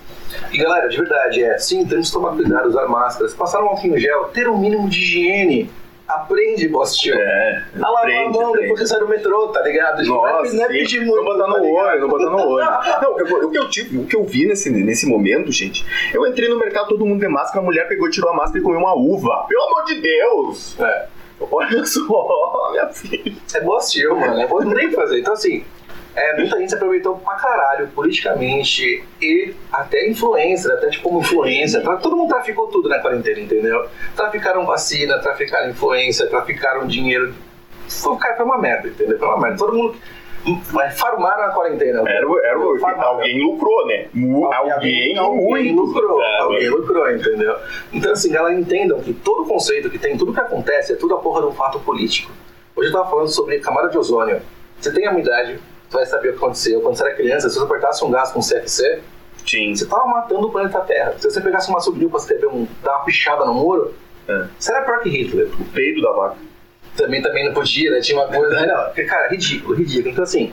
[0.53, 3.87] E galera, de verdade, é, sim, temos que tomar cuidado, usar máscaras, passar um álcool
[3.89, 5.71] em gel, ter um mínimo de higiene.
[6.07, 7.15] Aprende, Bostinho.
[7.19, 8.63] É, A lavar a aprende, mão aprende.
[8.69, 10.05] depois que sai do metrô, tá ligado?
[10.05, 11.17] não é, Nossa, não é pedir muito.
[11.17, 12.67] não botar no tá olho, não botar no olho.
[13.03, 15.51] Não, o que eu- o que eu tive, o que eu vi nesse, nesse momento,
[15.51, 18.59] gente, eu entrei no mercado, todo mundo de máscara, a mulher pegou, tirou a máscara
[18.59, 19.47] e comeu uma uva.
[19.49, 20.79] Pelo amor de Deus!
[20.79, 21.07] É,
[21.51, 22.01] Olha só,
[22.73, 23.33] minha filha.
[23.55, 24.41] é Bostinho, mano.
[24.41, 25.19] É Bostinho, não tem o que fazer.
[25.21, 25.65] Então, assim,
[26.17, 31.81] é, muita gente se aproveitou pra caralho, politicamente e até influencer, até tipo como influência.
[31.81, 33.87] Tra- Todo mundo traficou tudo na quarentena, entendeu?
[34.17, 37.35] Traficaram vacina, traficaram influência, traficaram dinheiro.
[37.89, 39.19] Foi, cara, foi uma merda, entendeu?
[39.19, 39.59] Foi uma merda.
[39.59, 39.97] Todo mundo.
[40.73, 42.03] Mas farmaram a quarentena.
[42.07, 42.59] Era, era
[43.07, 44.07] alguém lucrou, né?
[44.75, 45.81] Alguém, alguém muito.
[45.95, 47.57] lucrou, É, alguém lucrou, entendeu?
[47.93, 51.19] Então, assim, galera, entendam que todo conceito que tem, tudo que acontece é tudo a
[51.19, 52.31] porra de um fato político.
[52.77, 54.43] Hoje eu tava falando sobre camada de ozônio.
[54.79, 55.59] Você tem a minha idade,
[55.95, 56.81] vai saber o que aconteceu.
[56.83, 59.01] Quando você era criança, se você apertasse um gás com CFC,
[59.47, 59.75] Sim.
[59.75, 61.15] você tava matando o planeta Terra.
[61.19, 63.95] Se você pegasse uma subidinha pra escrever um, dar uma pichada no muro,
[64.29, 64.47] É.
[64.59, 66.37] você era pior que Hitler O peido da vaca.
[66.97, 68.01] também, também não podia, né?
[68.01, 68.55] Tinha uma coisa.
[68.67, 70.11] Não, porque, cara, ridículo, ridículo.
[70.11, 70.53] Então, assim,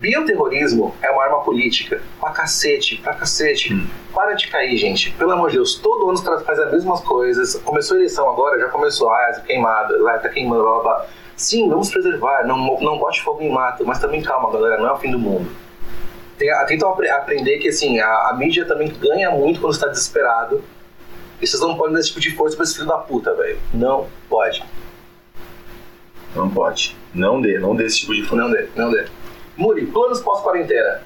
[0.00, 2.00] bioterrorismo é uma arma política.
[2.18, 3.74] Pra cacete, pra cacete.
[3.74, 3.86] Hum.
[4.14, 5.10] Para de cair, gente.
[5.12, 7.56] Pelo amor de Deus, todo ano fazem as mesmas coisas.
[7.64, 9.10] Começou a eleição agora, já começou.
[9.10, 11.06] Ah, essa queimada, lá tá queimando, blá blá blá.
[11.40, 12.46] Sim, vamos preservar.
[12.46, 15.18] Não, não bote fogo em mato, mas também calma, galera, não é o fim do
[15.18, 15.50] mundo.
[16.68, 20.62] Tentam apre- aprender que assim, a, a mídia também ganha muito quando está desesperado.
[21.40, 23.58] E vocês não podem dar esse tipo de força pra esse filho da puta, velho.
[23.72, 24.62] Não pode.
[26.36, 26.94] Não pode.
[27.14, 28.36] Não dê, não dê esse tipo de força.
[28.44, 29.06] Não dê, não dê.
[29.56, 31.00] Muri, planos pós-quarentena.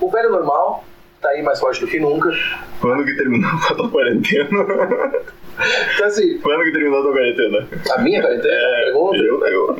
[0.00, 0.84] O velho normal
[1.20, 2.30] tá aí mais forte do que nunca.
[2.80, 3.50] Quando que terminou
[3.86, 4.64] a quarentena?
[5.94, 7.68] Então, assim, Quando que terminou a tua quarentena?
[7.92, 9.76] a minha quarentena, É, pergunta, eu, eu.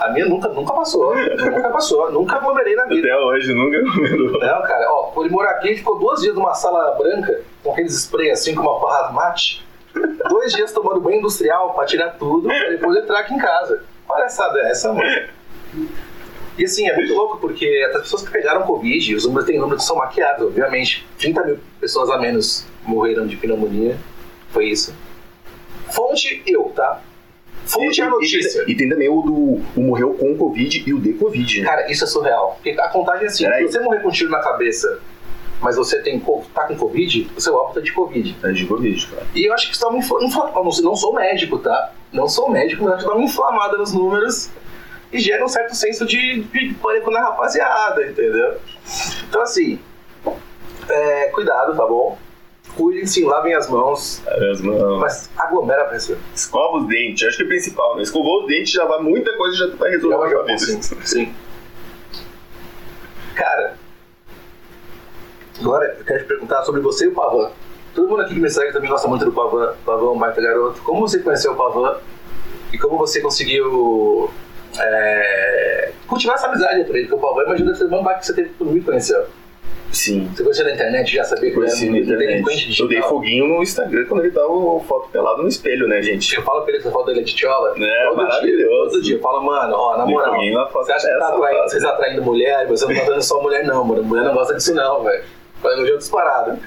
[0.00, 1.14] a minha nunca, nunca passou.
[1.16, 2.10] nunca passou.
[2.12, 3.06] Nunca aglomerei na vida.
[3.08, 4.32] Até hoje nunca comeu.
[4.32, 7.72] Não, cara, ó, por ele morar aqui, ele ficou duas dias numa sala branca, com
[7.72, 9.64] aqueles spray assim, com uma porra mate.
[10.28, 13.82] Dois dias tomando banho industrial pra tirar tudo, pra depois entrar aqui em casa.
[14.08, 15.08] Palhaçada é essa, mano?
[16.58, 19.82] E assim, é muito louco, porque as pessoas que pegaram Covid, os números tem números
[19.82, 21.06] que são maquiados, obviamente.
[21.18, 23.96] 30 mil pessoas a menos morreram de pneumonia.
[24.50, 24.94] Foi isso.
[25.90, 27.00] Fonte eu, tá?
[27.66, 28.64] Fonte é a notícia.
[28.66, 29.34] E, e tem também o do
[29.80, 31.66] o morreu com Covid e o de Covid, né?
[31.66, 32.54] Cara, isso é surreal.
[32.62, 33.66] Porque a contagem é assim: Peraí.
[33.66, 35.00] se você morrer com um tiro na cabeça,
[35.60, 36.20] mas você tem,
[36.54, 38.36] tá com Covid, você opta de Covid.
[38.42, 39.26] É de Covid, cara.
[39.34, 40.22] E eu acho que isso dá uma infla...
[40.24, 41.92] infla- eu Não, não sou médico, tá?
[42.12, 44.50] Não sou médico, mas acho que dá uma inflamada nos números
[45.10, 48.56] e gera um certo senso de, de pânico na rapaziada, entendeu?
[49.28, 49.78] Então, assim,
[50.88, 52.18] é, cuidado, tá bom?
[52.76, 54.20] Cuidem-se, lavem as mãos.
[54.26, 55.00] Lavem as mãos.
[55.00, 56.18] Mas aglomera a pessoa.
[56.34, 58.02] Escova os dentes, acho que é o principal, né?
[58.02, 61.34] Escovou os dentes, já vai muita coisa já vai resolver Já vai- sim, sim.
[63.34, 63.74] Cara,
[65.60, 67.50] agora eu quero te perguntar sobre você e o Pavan.
[67.94, 69.74] Todo mundo aqui que me segue também gosta muito do Pavan.
[69.84, 70.82] Pavan é um baita garoto.
[70.82, 71.96] Como você conheceu o Pavan
[72.72, 74.30] e como você conseguiu
[74.78, 77.06] é, cultivar essa amizade por ele?
[77.06, 79.26] Porque o Pavan, imagina que ser um baita que você teve que me conheceu.
[79.94, 80.28] Sim.
[80.34, 82.80] Você conheceu na internet, já sabia que ele era um delinquente internet.
[82.80, 83.08] Eu dei digital.
[83.08, 84.48] foguinho no Instagram quando ele tava
[84.80, 86.34] foto pelado no espelho, né, gente?
[86.34, 87.70] Eu falo pra ele que essa foto dele é de tchola.
[87.70, 88.90] É, todo dia, maravilhoso.
[88.90, 89.16] todo dia.
[89.16, 90.34] Eu falo, mano, ó, na moral.
[90.72, 91.68] Você acha que tá atraindo, tá?
[91.68, 92.66] vocês tá atraindo mulher?
[92.66, 94.02] Você não tá dando só mulher, não, mano.
[94.02, 95.22] Mulher não gosta disso, não, velho.
[95.72, 96.58] Elogio disparado.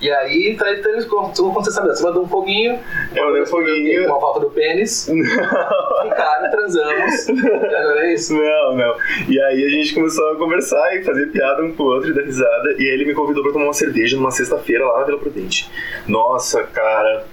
[0.00, 2.78] E aí, tá, então eles como como você mandou um foguinho.
[3.14, 4.06] Eu dei um foguinho.
[4.06, 5.06] Com a falta do pênis.
[6.02, 7.28] Ficaram, transamos.
[7.28, 8.34] Agora é isso.
[8.34, 8.94] Não, não.
[9.28, 12.14] E aí a gente começou a conversar e fazer piada um com o outro e
[12.14, 12.72] dar risada.
[12.78, 15.70] E aí ele me convidou pra tomar uma cerveja numa sexta-feira lá na Vila Prudente.
[16.06, 17.24] Nossa, cara,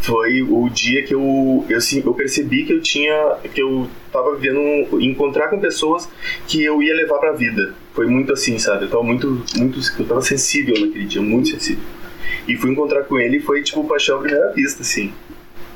[0.00, 3.36] foi o dia que eu, eu, eu percebi que eu tinha.
[3.54, 5.00] que eu tava vivendo.
[5.00, 6.08] encontrar com pessoas
[6.48, 7.74] que eu ia levar pra vida.
[7.94, 8.84] Foi muito assim, sabe?
[8.84, 9.42] Eu tava muito.
[9.56, 11.84] muito eu tava sensível naquele dia, muito sensível.
[12.48, 15.12] E fui encontrar com ele e foi tipo paixão à primeira vista, assim.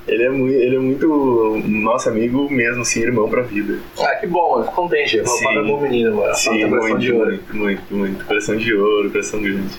[0.09, 3.79] Ele é muito, ele é muito nosso amigo mesmo, assim, irmão pra vida.
[3.99, 4.65] Ah, que bom, mano.
[4.65, 5.21] Fico contente.
[5.27, 5.43] Sim.
[5.43, 6.35] falo bom menino, mano.
[6.35, 7.27] Sim, Falta coração muito, de ouro.
[7.31, 8.25] muito, muito, muito.
[8.25, 9.75] Coração de ouro, coração grande.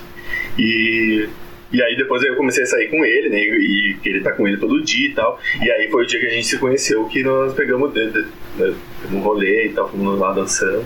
[0.58, 1.28] E,
[1.72, 3.38] e aí depois eu comecei a sair com ele, né?
[3.40, 5.40] E que ele tá com ele todo dia e tal.
[5.62, 8.26] E aí foi o dia que a gente se conheceu que nós pegamos de, de,
[8.58, 8.74] né,
[9.10, 10.84] um rolê e tal, fomos lá dançando.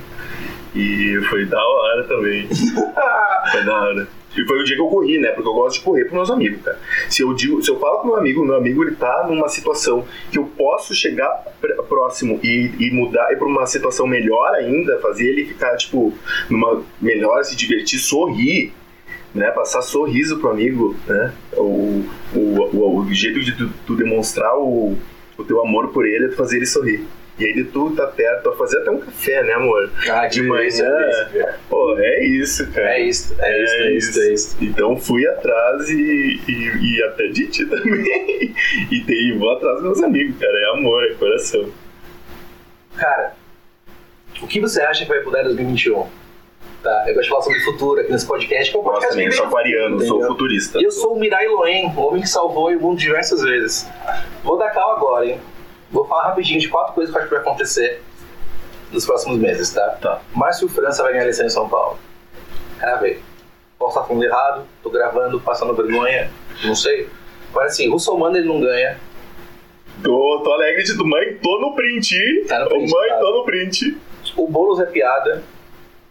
[0.74, 2.48] E foi da hora também.
[3.50, 4.08] Foi da hora.
[4.34, 5.28] E foi o dia que eu corri, né?
[5.32, 6.78] Porque eu gosto de correr pros meus amigos, cara.
[7.10, 10.06] Se eu, digo, se eu falo com meu amigo, meu amigo ele tá numa situação
[10.30, 11.28] que eu posso chegar
[11.60, 16.14] pr- próximo e, e mudar e pra uma situação melhor ainda, fazer ele ficar, tipo,
[16.48, 18.72] numa melhor, se divertir, sorrir,
[19.34, 19.50] né?
[19.50, 21.34] Passar sorriso pro amigo, né?
[21.54, 22.02] O,
[22.34, 22.38] o,
[22.72, 24.96] o, o jeito de tu, tu demonstrar o,
[25.36, 27.04] o teu amor por ele é tu fazer ele sorrir.
[27.38, 29.90] E aí de tu tá perto, fazer até um café, né, amor?
[30.08, 30.90] Ah, De manhã.
[31.68, 32.90] Pô, é isso, cara.
[32.98, 34.56] É isso, é isso, é isso, é isso.
[34.60, 38.54] Então fui atrás e, e, e até de ti também.
[38.90, 40.52] E, tem, e vou atrás dos meus amigos, cara.
[40.58, 41.70] É amor, é coração.
[42.96, 43.32] Cara,
[44.42, 46.06] o que você acha que vai mudar em 2021?
[46.82, 49.10] Tá, eu gosto de falar sobre o futuro aqui nesse podcast, que é um podcast
[49.12, 50.80] também, eu sou aquariano, sou futurista.
[50.80, 53.88] E eu sou o Mirai Loen, o homem que salvou o mundo diversas vezes.
[54.42, 55.40] Vou dar cal agora, hein?
[55.92, 58.02] Vou falar rapidinho de quatro coisas que eu acho que vai acontecer
[58.90, 59.90] nos próximos meses, tá?
[60.00, 60.20] Tá.
[60.34, 61.98] Márcio França vai ganhar eleição em São Paulo.
[62.78, 63.20] Gravei.
[63.78, 66.30] Posso estar falando errado, tô gravando, passando vergonha,
[66.64, 67.08] não sei.
[67.54, 68.98] Mas assim, Russomano ele não ganha.
[70.02, 72.44] Tô, tô alegre de tu, mãe, tô no print.
[72.48, 73.18] Tá no print, mãe, tá.
[73.18, 73.98] tô no print.
[74.36, 75.42] O Boulos é piada.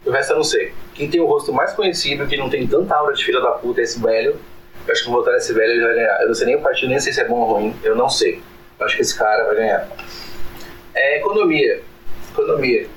[0.06, 0.74] O resto eu não sei.
[0.94, 3.82] Quem tem o rosto mais conhecido, que não tem tanta aura de filha da puta,
[3.82, 4.40] é esse velho.
[4.88, 6.22] Eu acho que vou votar nesse velho ele vai ganhar.
[6.22, 7.76] Eu não sei nem o partido, nem sei se é bom ou ruim.
[7.84, 8.42] Eu não sei.
[8.82, 9.88] Eu acho que esse cara vai ganhar.
[10.96, 11.82] É economia.
[12.32, 12.88] Economia.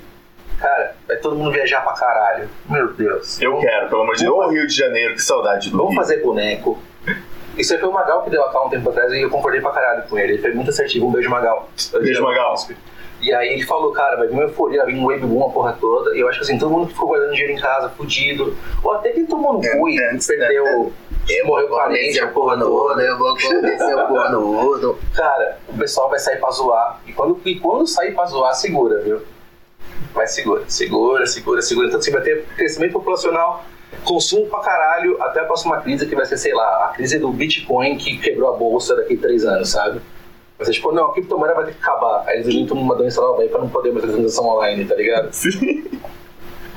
[0.59, 2.49] Cara, vai todo mundo viajar pra caralho.
[2.67, 3.39] Meu Deus.
[3.39, 4.35] Eu Vamos- quero, pelo amor de Deus.
[4.35, 6.01] Vamos Ô, Rio de Janeiro, que saudade do Vamos Rio.
[6.01, 6.81] fazer boneco.
[7.55, 9.71] Isso aí foi o Magal que deu a um tempo atrás e eu concordei pra
[9.71, 10.33] caralho com ele.
[10.33, 11.07] Ele foi muito assertivo.
[11.07, 11.69] Um beijo, Magal.
[12.01, 12.55] Beijo, Magal.
[13.21, 15.49] E aí ele falou, cara, vai vir uma euforia, vai vir um wave boom a
[15.51, 16.15] porra toda.
[16.17, 18.57] E eu acho que assim, todo mundo que ficou guardando dinheiro em casa, fudido.
[18.83, 20.91] Ou até quem tomou no cu e é, perdeu.
[21.45, 23.01] Morreu parente, a porra toda.
[23.01, 24.99] eu vou convencer o cornudo.
[25.13, 27.01] Cara, o pessoal vai sair pra zoar.
[27.05, 29.21] E quando, e quando sair pra zoar, segura, viu?
[30.13, 31.87] Vai segura, segura, segura, segura.
[31.87, 33.65] Então assim, vai ter crescimento populacional,
[34.03, 37.31] consumo pra caralho, até a próxima crise que vai ser, sei lá, a crise do
[37.31, 40.01] Bitcoin que quebrou a bolsa daqui a três anos, sabe?
[40.61, 42.23] Ser tipo, não, a criptomoeda vai ter que acabar.
[42.27, 44.95] Aí eles inventam uma doença nova aí pra não poder mais fazer transação online, tá
[44.95, 45.33] ligado?
[45.33, 45.83] Sim.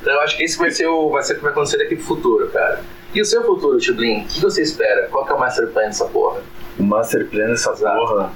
[0.01, 1.95] Então eu acho que esse vai ser o, vai ser o que vai acontecer daqui
[1.95, 2.83] pro futuro, cara.
[3.15, 4.23] E o seu futuro, Tidlin?
[4.23, 5.09] O que você espera?
[5.09, 6.43] Qual que é o master plan dessa porra?
[6.79, 7.99] O master plan dessa Exato.
[7.99, 8.33] porra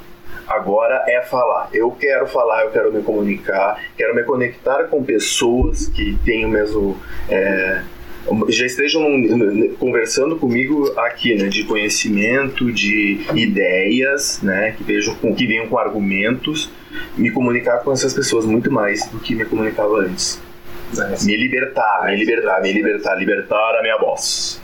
[0.46, 1.68] agora é falar.
[1.72, 6.48] Eu quero falar, eu quero me comunicar, quero me conectar com pessoas que têm o
[6.48, 6.96] mesmo.
[7.28, 7.82] é,
[8.48, 9.02] já estejam
[9.80, 15.76] conversando comigo aqui, né, de conhecimento, de ideias, né, que vejam com que venham com
[15.76, 16.70] argumentos,
[17.16, 20.40] me comunicar com essas pessoas muito mais do que me comunicava antes.
[21.24, 24.61] Me libertar, me libertar, me libertar, libertar a minha voz.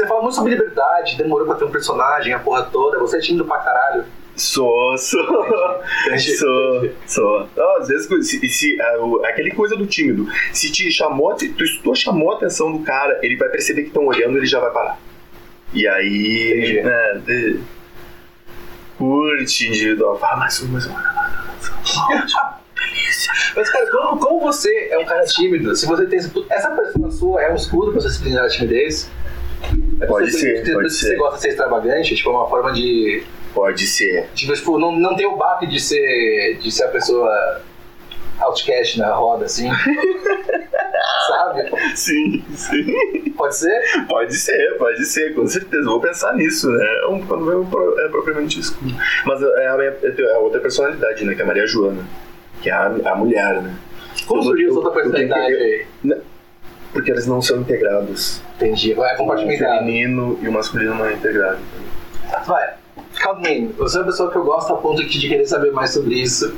[0.00, 3.20] Você fala muito sobre liberdade, demorou pra ter um personagem, a porra toda, você é
[3.20, 4.04] tímido pra caralho.
[4.34, 5.20] Sou, sou,
[6.06, 6.36] Entendi.
[6.38, 7.48] sou, sou.
[7.54, 11.50] Não, às vezes, se, se, ah, o- aquele coisa do tímido, se te chamou, se
[11.50, 14.46] tu, se tu chamou a atenção do cara, ele vai perceber que estão olhando ele
[14.46, 14.98] já vai parar.
[15.74, 16.82] E aí, Entendi.
[16.82, 17.60] né, de-
[18.96, 20.94] curte individual, fala mais um, mais um.
[22.74, 23.32] Delícia.
[23.54, 26.18] Mas, cara, como, como você é um cara tímido, se você tem.
[26.48, 29.10] Essa pessoa sua é um escudo pra você se blindar da timidez?
[30.00, 31.08] É por Pode isso ser, por pode isso que ser.
[31.10, 33.22] Você gosta de ser extravagante, tipo, é uma forma de.
[33.54, 34.28] Pode ser.
[34.34, 37.60] Tipo, tipo, não, não ter o baque de ser, de ser a pessoa
[38.38, 39.68] outcast na roda, assim.
[41.28, 41.70] Sabe?
[41.94, 43.30] Sim, sim.
[43.36, 43.80] Pode ser?
[44.08, 45.84] Pode ser, pode ser, com certeza.
[45.84, 46.84] Vou pensar nisso, né?
[47.02, 48.94] É um- Quando é, pro- é propriamente escuro.
[49.26, 51.34] Mas é a, minha, é a outra personalidade, né?
[51.34, 52.04] Que é a Maria Joana.
[52.62, 53.74] Que é a, a mulher, né?
[54.26, 55.86] Como surgiu essa outra personalidade aí?
[56.92, 58.40] Porque eles não são integrados.
[58.56, 58.94] Entendi.
[58.94, 59.78] Vai O compartimentado.
[59.78, 61.58] feminino e o masculino não é integrado.
[62.46, 62.74] Vai.
[63.20, 66.14] Calmin, você é uma pessoa que eu gosto a ponto de querer saber mais sobre
[66.14, 66.54] isso.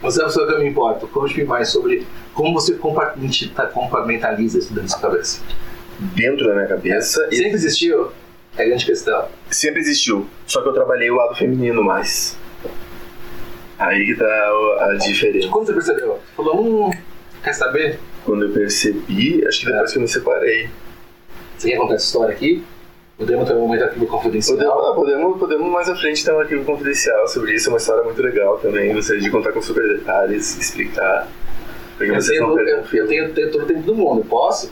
[0.00, 1.06] Você é uma pessoa que eu me importo.
[1.08, 5.40] Conte-me mais sobre como você compartimenta- compartimentaliza isso dentro da sua cabeça.
[5.98, 8.10] Dentro da minha cabeça, Sempre existiu?
[8.56, 9.26] É a grande questão.
[9.50, 10.26] sempre existiu.
[10.46, 12.36] Só que eu trabalhei o lado feminino mais.
[13.78, 14.26] Aí que tá
[14.80, 15.48] a diferença.
[15.48, 16.18] Quando você percebeu?
[16.36, 16.90] Falou, hum,
[17.44, 18.00] quer saber?
[18.28, 19.92] Quando eu percebi, acho que depois É.
[19.92, 20.68] que eu me separei.
[21.56, 22.62] Você quer contar essa história aqui?
[23.16, 24.56] Podemos ter um momento aqui do confidencial.
[24.58, 28.04] Podemos, podemos, podemos mais à frente ter um arquivo confidencial sobre isso, é uma história
[28.04, 28.92] muito legal também.
[28.92, 31.26] Gostaria de contar com super detalhes, explicar.
[31.96, 34.70] Porque Eu vocês tenho, não eu, eu tenho, tenho todo o tempo do mundo, posso?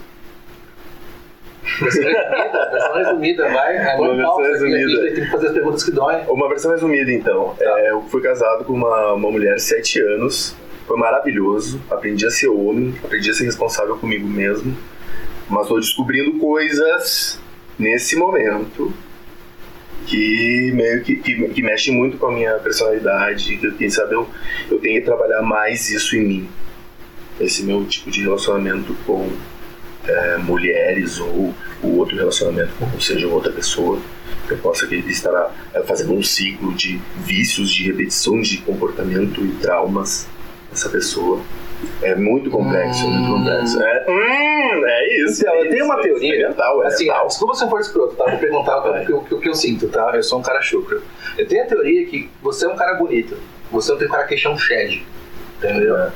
[1.81, 3.77] Versão resumida, versão resumida, vai.
[3.77, 5.03] É Uma versão resumida.
[5.03, 6.25] tem que fazer as perguntas que doem.
[6.29, 7.55] Uma versão resumida, então.
[7.59, 10.55] É, eu fui casado com uma, uma mulher de 7 anos.
[10.87, 11.81] Foi maravilhoso.
[11.91, 14.77] Aprendi a ser homem, aprendi a ser responsável comigo mesmo.
[15.49, 17.41] Mas estou descobrindo coisas
[17.79, 18.93] nesse momento
[20.07, 23.57] que meio que, que, que mexem muito com a minha personalidade.
[23.57, 24.29] Que, quem sabe eu,
[24.71, 26.49] eu tenho que trabalhar mais isso em mim.
[27.41, 29.31] Esse meu tipo de relacionamento com
[30.07, 34.01] é, mulheres ou o outro relacionamento com seja outra pessoa
[34.47, 39.51] que eu possa estar é, fazendo um ciclo de vícios, de repetições de comportamento e
[39.61, 40.29] traumas
[40.71, 41.41] dessa pessoa.
[42.03, 43.83] É muito complexo, muito complexo.
[43.83, 45.43] É, hum, é isso.
[45.43, 47.27] Então, é eu tenho uma é teoria, É mental, é Assim, mental.
[47.27, 48.25] desculpa se eu for escroto, tá?
[48.31, 50.13] Vou perguntar o que, que- que eu sinto, tá?
[50.15, 51.03] Eu sou um cara chucro.
[51.37, 53.37] Eu tenho a teoria que você é um cara bonito.
[53.71, 55.05] Você não tem um cara queixão shed.
[55.59, 55.97] Entendeu?
[55.99, 56.11] É.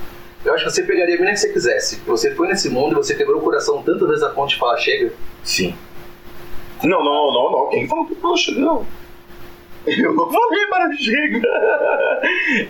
[0.44, 2.00] Eu acho que você pegaria a menina que você quisesse.
[2.06, 4.78] Você foi nesse mundo e você quebrou o coração tantas vezes a ponto de falar,
[4.78, 5.12] chega.
[5.44, 5.74] Sim.
[6.82, 7.68] Não, não, não, não.
[7.68, 8.86] Quem falou que poxa, não.
[9.86, 11.40] Eu não falei para chega.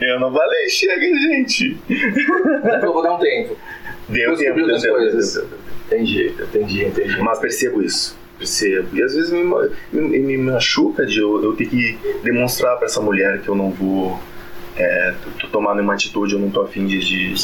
[0.01, 1.77] Eu não falei chega, gente.
[2.83, 3.57] Eu vou dar um tempo.
[4.09, 5.35] Deu Eu tempo, deu deu coisas.
[5.35, 5.49] deu.
[5.87, 7.21] Entendi, entendi, entendi.
[7.21, 8.17] Mas percebo isso.
[8.39, 8.89] Percebo.
[8.97, 9.45] E às vezes me,
[9.93, 13.71] me, me machuca de eu, eu ter que demonstrar pra essa mulher que eu não
[13.71, 14.19] vou
[14.77, 15.15] é,
[15.51, 17.37] tomar nenhuma atitude, eu não tô afim de, de.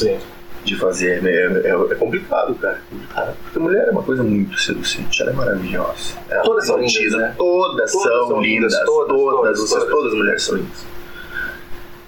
[0.66, 1.24] De fazer.
[1.24, 2.76] É, é- é complicado, cara.
[2.76, 3.36] é complicado.
[3.44, 6.14] Porque mulher é uma coisa muito seducente, ela é maravilhosa.
[6.28, 7.34] Ela Todas são lindas, né?
[7.36, 8.86] Todas, Todas são, são lindas, lindas.
[8.86, 9.88] todas, Todas, todas, vocês- todas.
[9.94, 10.86] todas as mulheres são lindas.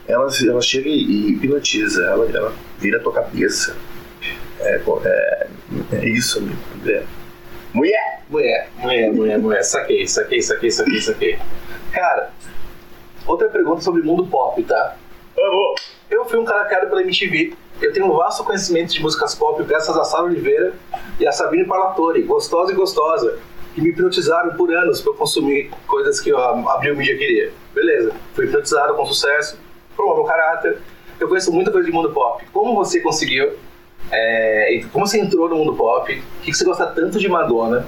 [0.06, 3.76] Ela, ela chega e hipnotiza, ela, ela vira a tua cabeça.
[4.60, 5.46] É, é,
[5.92, 6.58] é isso, amigo.
[6.86, 7.02] É.
[7.74, 8.18] Mulher!
[8.30, 9.62] Mulher, mulher, mulher, mulher.
[9.62, 11.38] Saquei, saquei, saquei, saquei, saquei.
[11.92, 12.30] Cara,
[13.26, 14.96] outra pergunta sobre mundo pop, tá?
[15.38, 15.74] Amor!
[16.10, 17.52] Eu fui um cara criado pela MTV.
[17.80, 20.74] Eu tenho um vasto conhecimento de músicas pop graças a Sara Oliveira
[21.18, 23.38] e a Sabine Parlatore, gostosa e gostosa,
[23.74, 27.52] que me hipnotizaram por anos eu consumir coisas que eu abri o mídia queria.
[27.74, 29.58] Beleza, fui hipnotizado com sucesso,
[29.96, 30.78] formou meu caráter.
[31.20, 32.44] Eu conheço muita coisa de mundo pop.
[32.52, 33.52] Como você conseguiu?
[34.10, 36.12] é, como você entrou no mundo pop?
[36.12, 37.86] O que você gosta tanto de Madonna?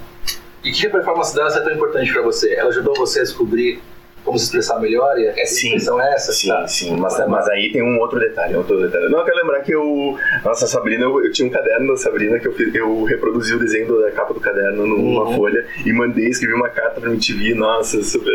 [0.63, 2.55] E que a performance dela é tão importante pra você?
[2.55, 3.81] Ela ajudou você a descobrir
[4.25, 5.19] como se expressar melhor?
[5.19, 5.67] E a Sim.
[5.69, 6.33] expressão é essa?
[6.33, 6.67] Sim, tá?
[6.69, 9.09] sim, mas, mas aí tem um outro detalhe, um outro detalhe.
[9.09, 10.17] Não, eu quero lembrar que eu.
[10.45, 13.59] Nossa, a Sabrina, eu, eu tinha um caderno da Sabrina que eu, eu reproduzi o
[13.59, 15.37] desenho da capa do caderno numa Uhum.
[15.37, 18.33] folha e mandei, escrevi uma carta pra MTV, nossa, super.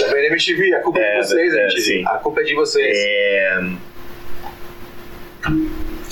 [0.00, 1.80] Na MTV, a culpa é, É, de vocês, é, MTV.
[1.80, 2.04] sim.
[2.06, 2.96] A culpa é de vocês.
[2.98, 3.60] É,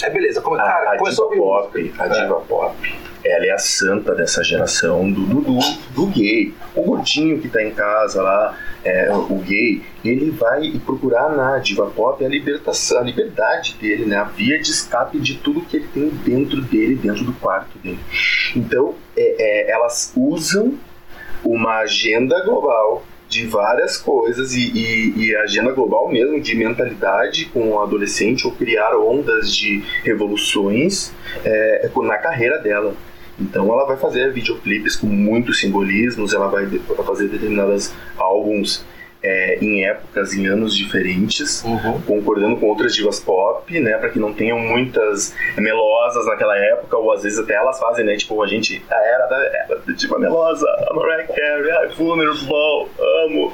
[0.02, 2.94] É, beleza, como, a, cara, a começou diva a pop, a diva pop,
[3.26, 5.58] ela é a santa dessa geração do, do,
[5.94, 6.54] do, gay.
[6.74, 11.86] O gordinho que tá em casa lá, é, o gay, ele vai procurar na diva
[11.86, 14.16] pop a libertação, a liberdade dele, né?
[14.16, 17.98] A via de escape de tudo que ele tem dentro dele, dentro do quarto dele.
[18.54, 20.78] Então, é, é, elas usam
[21.44, 27.70] uma agenda global de várias coisas e, e, e agenda global mesmo de mentalidade com
[27.70, 31.12] o adolescente ou criar ondas de revoluções
[31.44, 32.94] é, na carreira dela.
[33.38, 36.66] Então ela vai fazer videoclipes com muitos simbolismos, ela vai
[37.04, 38.84] fazer determinados álbuns
[39.22, 42.00] é, em épocas, em anos diferentes, Uhum.
[42.02, 47.12] concordando com outras divas pop, né, para que não tenham muitas melosas naquela época, ou
[47.12, 50.18] às vezes até elas fazem, né, tipo, a gente, a era da, era da diva
[50.18, 52.88] melosa, a Mariah Carey, ai, Vulnerable,
[53.24, 53.52] amo.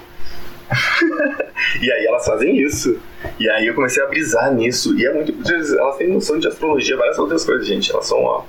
[1.83, 2.99] e aí elas fazem isso.
[3.39, 4.99] E aí eu comecei a brisar nisso.
[4.99, 5.35] E é muito.
[5.79, 7.93] Elas têm noção de astrologia, várias outras coisas, gente.
[7.93, 8.43] Elas são, ó.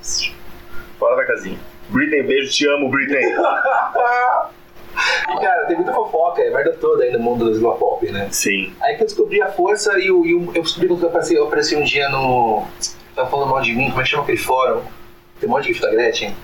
[0.99, 1.57] Fora da casinha.
[1.89, 3.33] Britney, beijo, te amo, Britney.
[5.41, 8.27] Cara, tem muita fofoca, é merda toda aí no mundo das Zilla Pop, né?
[8.31, 8.73] Sim.
[8.81, 11.33] Aí que eu descobri a força e, o, e o- eu descobri que eu apareci,
[11.35, 12.63] eu apareci um dia no.
[13.15, 14.81] Tava falando mal de mim, como é que chama aquele fórum?
[15.39, 16.35] Tem um monte de da Gretchen.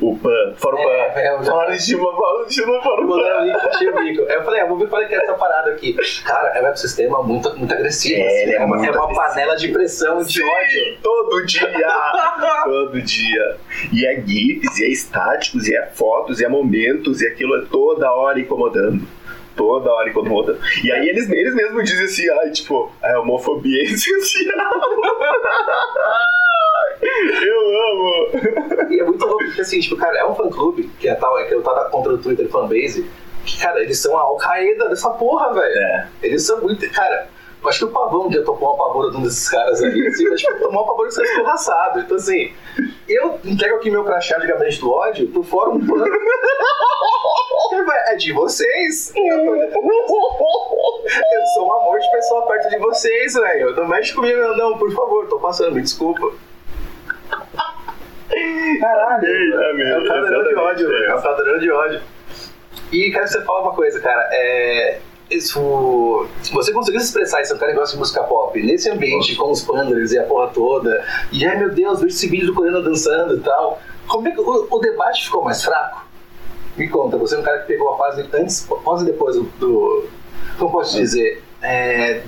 [0.00, 0.54] O Pan.
[0.56, 1.20] Fora o É, Pan.
[1.20, 4.60] é, já- Fora de uma, fora de uma, fora o Mandaram o link, eu falei,
[4.60, 5.94] ah, vou ver qual é que é essa parada aqui.
[6.24, 8.20] Cara, é um ecossistema muito, muito agressivo.
[8.20, 10.98] É, assim, ele é uma, é uma panela de pressão e de ódio.
[11.02, 11.72] Todo dia!
[12.64, 13.56] todo dia.
[13.92, 17.64] E é GIFs, e é estáticos, e é fotos, e é momentos, e aquilo é
[17.70, 19.06] toda hora incomodando.
[19.56, 20.58] Toda hora incomodando.
[20.82, 24.80] E aí eles, eles mesmos dizem assim, ai, tipo, a homofobia é essencial.
[27.04, 28.90] Eu amo!
[28.90, 31.44] E é muito louco, porque assim, tipo, cara, é um fã-clube, que é tal, é
[31.44, 33.08] que eu tava contra o Twitter fanbase,
[33.44, 35.78] que, cara, eles são a Al-Qaeda dessa porra, velho.
[35.78, 36.08] É.
[36.22, 36.90] Eles são muito.
[36.92, 37.28] Cara,
[37.62, 40.28] eu acho que o pavão dia tomou uma pavora de um desses caras aí, assim,
[40.28, 42.00] mas tipo, tomou uma pavora você ficou escorraçado.
[42.00, 42.52] Então, assim,
[43.08, 46.06] eu entrego aqui meu crachá de gabinete do ódio pro fórum plano.
[48.06, 49.12] É de vocês.
[49.16, 49.62] Eu
[51.54, 53.74] sou um amor de pessoa perto de vocês, velho.
[53.74, 56.32] Não mexe comigo, não, por favor, tô passando, me desculpa.
[58.80, 61.04] Caralho, É, é um caldeirão de ódio, velho.
[61.04, 62.00] É um caldeirão de ódio.
[62.92, 64.28] E quero que você fale uma coisa, cara.
[64.32, 65.00] É.
[65.30, 66.28] Isso.
[66.52, 69.34] Você conseguir se expressar e ser um cara que gosta de música pop nesse ambiente
[69.36, 72.54] com os panders e a porra toda, e ai meu Deus, vejo esse vídeo do
[72.54, 76.06] Coreano dançando e tal, como é que o, o debate ficou mais fraco?
[76.76, 79.44] Me conta, você é um cara que pegou a fase antes, pós e depois do.
[79.58, 80.06] do
[80.58, 81.42] como posso dizer?
[81.62, 82.22] É,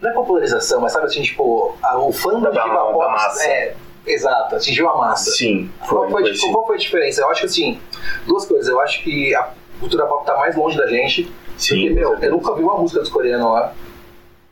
[0.00, 2.98] não é popularização, mas sabe assim, tipo, a, o fã da Da- diva da pop.
[3.12, 3.44] massa.
[3.48, 3.74] É,
[4.06, 5.30] exato, atingiu a massa.
[5.30, 7.20] Sim, Qual foi, foi, foi tipo, qual foi a diferença?
[7.22, 7.80] Eu acho que assim,
[8.26, 8.68] duas coisas.
[8.68, 11.30] Eu acho que a cultura pop tá mais longe da gente.
[11.56, 13.72] Sim, porque, meu, eu nunca vi uma música dos coreanos lá.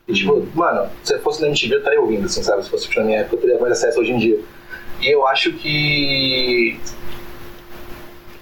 [0.07, 2.63] E, tipo, mano, se eu fosse na MTV eu estaria ouvindo, assim, sabe?
[2.63, 4.39] Se fosse pra minha época, eu teria mais acesso hoje em dia.
[5.01, 6.79] E eu acho que.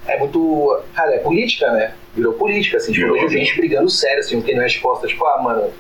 [0.07, 0.79] É muito.
[0.93, 1.93] Cara, é política, né?
[2.15, 2.91] Virou política, assim.
[2.91, 5.71] Tipo, eu vejo gente brigando sério, assim, quem não é posta, tipo, ah, mano,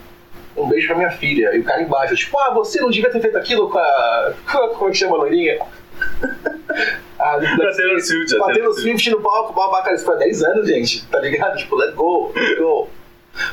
[0.55, 1.55] um beijo pra minha filha.
[1.55, 4.33] E o cara embaixo, tipo, ah, você não devia ter feito aquilo com a.
[4.77, 5.59] Como é que chama a loirinha?
[7.17, 10.67] Ah, Taylor Swift, já Batendo Taylor Swift no palco, babaca, isso foi há 10 anos,
[10.67, 11.55] gente, tá ligado?
[11.57, 12.89] Tipo, let go, let go.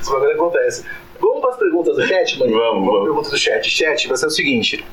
[0.01, 0.85] Esse bagulho acontece.
[1.21, 2.53] Vamos para as perguntas do chat, mano?
[2.53, 3.05] Vamos, vamos.
[3.05, 3.71] perguntas do chat.
[3.71, 4.85] Chat, vai ser o seguinte.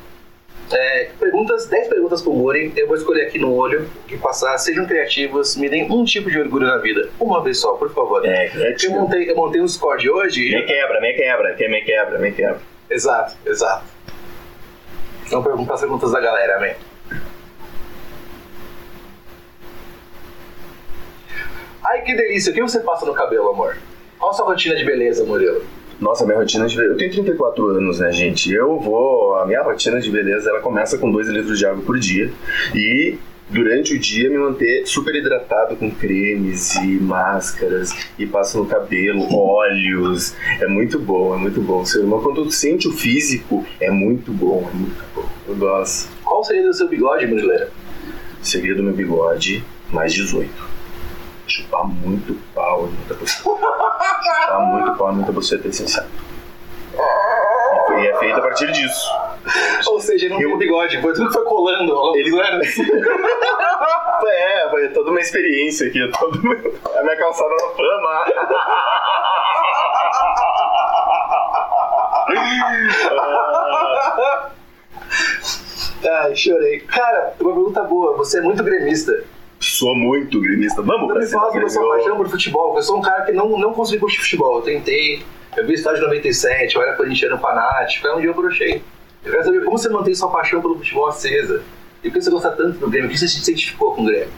[0.72, 4.86] É, perguntas, 10 perguntas pro Muri, eu vou escolher aqui no olho e passar, sejam
[4.86, 7.08] criativos, me deem um tipo de orgulho na vida.
[7.18, 8.24] Uma vez só, por favor.
[8.24, 8.94] É, Porque eu criativo.
[8.94, 10.48] montei, eu montei um score de hoje.
[10.54, 12.60] Me quebra, me quebra, que me quebra, me quebra.
[12.88, 13.84] Exato, exato.
[15.28, 16.74] Vamos perguntar as perguntas da galera, amém.
[21.82, 22.52] Ai, que delícia.
[22.52, 23.76] O que você passa no cabelo, amor?
[24.18, 25.64] Qual a sua rotina de beleza, Murilo?
[26.00, 26.94] Nossa, minha rotina de beleza.
[26.94, 28.50] Eu tenho 34 anos, né, gente?
[28.50, 29.36] Eu vou.
[29.36, 32.32] A minha rotina de beleza ela começa com 2 litros de água por dia.
[32.74, 33.18] E
[33.50, 37.92] durante o dia me manter super hidratado com cremes e máscaras.
[38.18, 40.34] E passo no cabelo, óleos.
[40.58, 41.84] É muito bom, é muito bom.
[41.84, 45.28] Seu irmão, quando tu sente o físico, é muito bom, é muito bom.
[45.46, 46.08] Eu gosto.
[46.24, 47.70] Qual seria o seu bigode, Murileira?
[48.40, 50.50] Segredo do meu bigode, mais 18.
[51.50, 53.42] Chupar muito pau e muita buceta.
[53.42, 56.06] Chupar muito pau e muita buceta é essencial.
[57.98, 59.10] E é feito a partir disso.
[59.88, 62.68] Ou seja, não tem bigode, foi tudo que foi colando ao longo dos anos.
[64.22, 65.98] É, foi toda uma experiência aqui.
[66.18, 66.38] Toda.
[66.38, 68.26] A minha calçada na fama.
[76.22, 76.80] Ai, chorei.
[76.80, 78.14] Cara, uma pergunta boa.
[78.18, 79.24] Você é muito gremista.
[79.60, 80.80] Sou muito gremista.
[80.82, 81.98] Vamos Não me fala sobre a sua Grêmio.
[81.98, 82.76] paixão por futebol.
[82.76, 84.56] Eu sou um cara que não, não consegui curtir futebol.
[84.56, 85.22] Eu tentei,
[85.56, 88.06] eu vi estádio 97, eu era corintiano fanático.
[88.08, 88.82] Aí um dia eu brochei.
[89.22, 91.62] Eu quero saber como você mantém sua paixão pelo futebol acesa.
[92.02, 93.08] E por que você gosta tanto do Grêmio?
[93.08, 94.28] O que você se identificou com o Grêmio?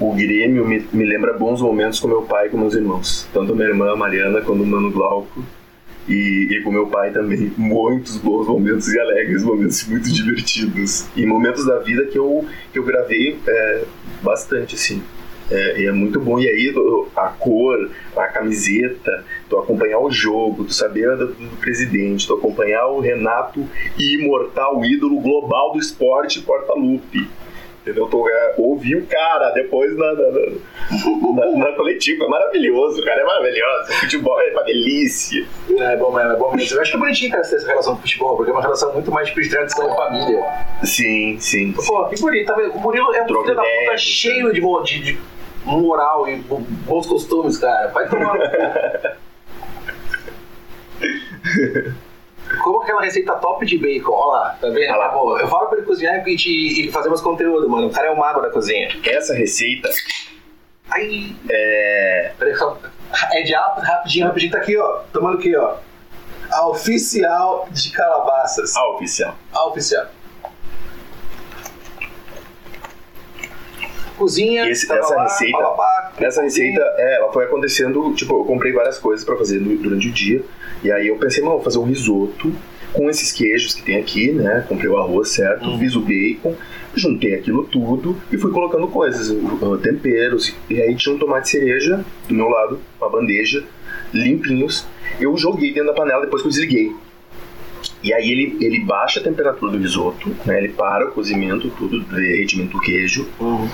[0.00, 3.28] O Grêmio me, me lembra bons momentos com meu pai e com meus irmãos.
[3.32, 5.44] Tanto minha irmã Mariana quanto o Mano Glauco.
[6.08, 7.52] E, e com meu pai também.
[7.56, 11.06] Muitos bons momentos e alegres, momentos muito divertidos.
[11.16, 13.84] E momentos da vida que eu, que eu gravei é,
[14.22, 15.02] bastante, assim.
[15.50, 16.38] É, e é muito bom.
[16.38, 16.74] E aí,
[17.16, 22.86] a cor, a camiseta, tu acompanhar o jogo, tu saber do, do presidente, tu acompanhar
[22.86, 23.66] o Renato
[23.98, 27.28] imortal, ídolo global do esporte, Porta-Lupe.
[27.84, 28.06] Entendeu?
[28.08, 32.24] Tu, é, ouvir o cara depois na, na, na, na- coletiva.
[32.24, 33.90] É maravilhoso, o cara é maravilhoso.
[33.90, 35.44] O futebol é uma delícia.
[35.78, 36.76] É bom mesmo, é bom mesmo.
[36.78, 38.62] Eu acho que é bonitinho, cara, ter essa relação com o futebol, porque é uma
[38.62, 40.44] relação muito mais tipo, de tradição e família.
[40.82, 41.72] Sim, sim.
[41.72, 42.46] Pô, que bonito.
[42.46, 42.72] Tá vendo?
[42.72, 45.18] O Murilo é um filho da puta cheio de, de, de
[45.66, 47.88] moral e bo- bons costumes, cara.
[47.88, 48.38] Vai tomar.
[52.62, 54.96] Como aquela receita top de bacon, ó lá, tá vendo?
[54.96, 55.08] Lá.
[55.08, 57.88] Pô, Eu falo pra ele cozinhar e, te- e fazer mais conteúdo, mano.
[57.88, 58.88] O cara é o mago da cozinha.
[59.04, 59.88] Essa receita
[60.90, 62.32] Aí, é.
[62.38, 62.78] peraí, só.
[63.32, 65.00] É de rapidinho, rapidinho, tá aqui, ó.
[65.12, 65.76] Tomando aqui, ó.
[66.52, 68.76] A oficial de calabaças.
[68.76, 69.34] A oficial.
[69.52, 70.06] A oficial.
[74.16, 78.72] Cozinha, Esse- bababá, essa receita- bababá, Essa receita, é, ela foi acontecendo, tipo, eu comprei
[78.72, 80.44] várias coisas pra fazer durante o dia.
[80.84, 82.54] E aí eu pensei, mano, vou fazer um risoto
[82.92, 84.64] com esses queijos que tem aqui, né?
[84.68, 85.78] Comprei o arroz certo, Uhum.
[85.80, 86.54] fiz o bacon,
[86.94, 89.34] juntei aquilo tudo e fui colocando coisas,
[89.82, 90.54] temperos.
[90.70, 93.64] E aí tinha um tomate cereja do meu lado, uma bandeja,
[94.12, 94.86] limpinhos.
[95.18, 96.92] Eu joguei dentro da panela depois que eu desliguei.
[98.02, 100.58] E aí ele, ele baixa a temperatura do risoto, né?
[100.58, 103.66] Ele para o cozimento, tudo, o derretimento do queijo Uhum.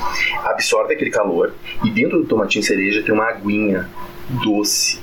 [0.45, 1.53] absorve aquele calor
[1.85, 3.89] e dentro do tomatinho cereja tem uma aguinha
[4.43, 5.01] doce,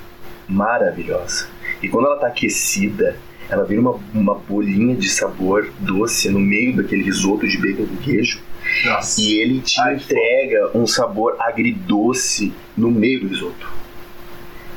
[0.47, 1.47] maravilhosa.
[1.81, 3.17] E quando ela tá aquecida,
[3.49, 7.95] ela vira uma, uma bolinha de sabor doce no meio daquele risoto de bacon com
[7.97, 8.41] queijo
[8.85, 9.21] Nossa.
[9.21, 13.71] e ele te Ai, entrega um sabor agridoce no meio do risoto.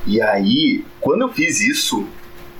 [0.06, 2.06] E aí, quando eu fiz isso,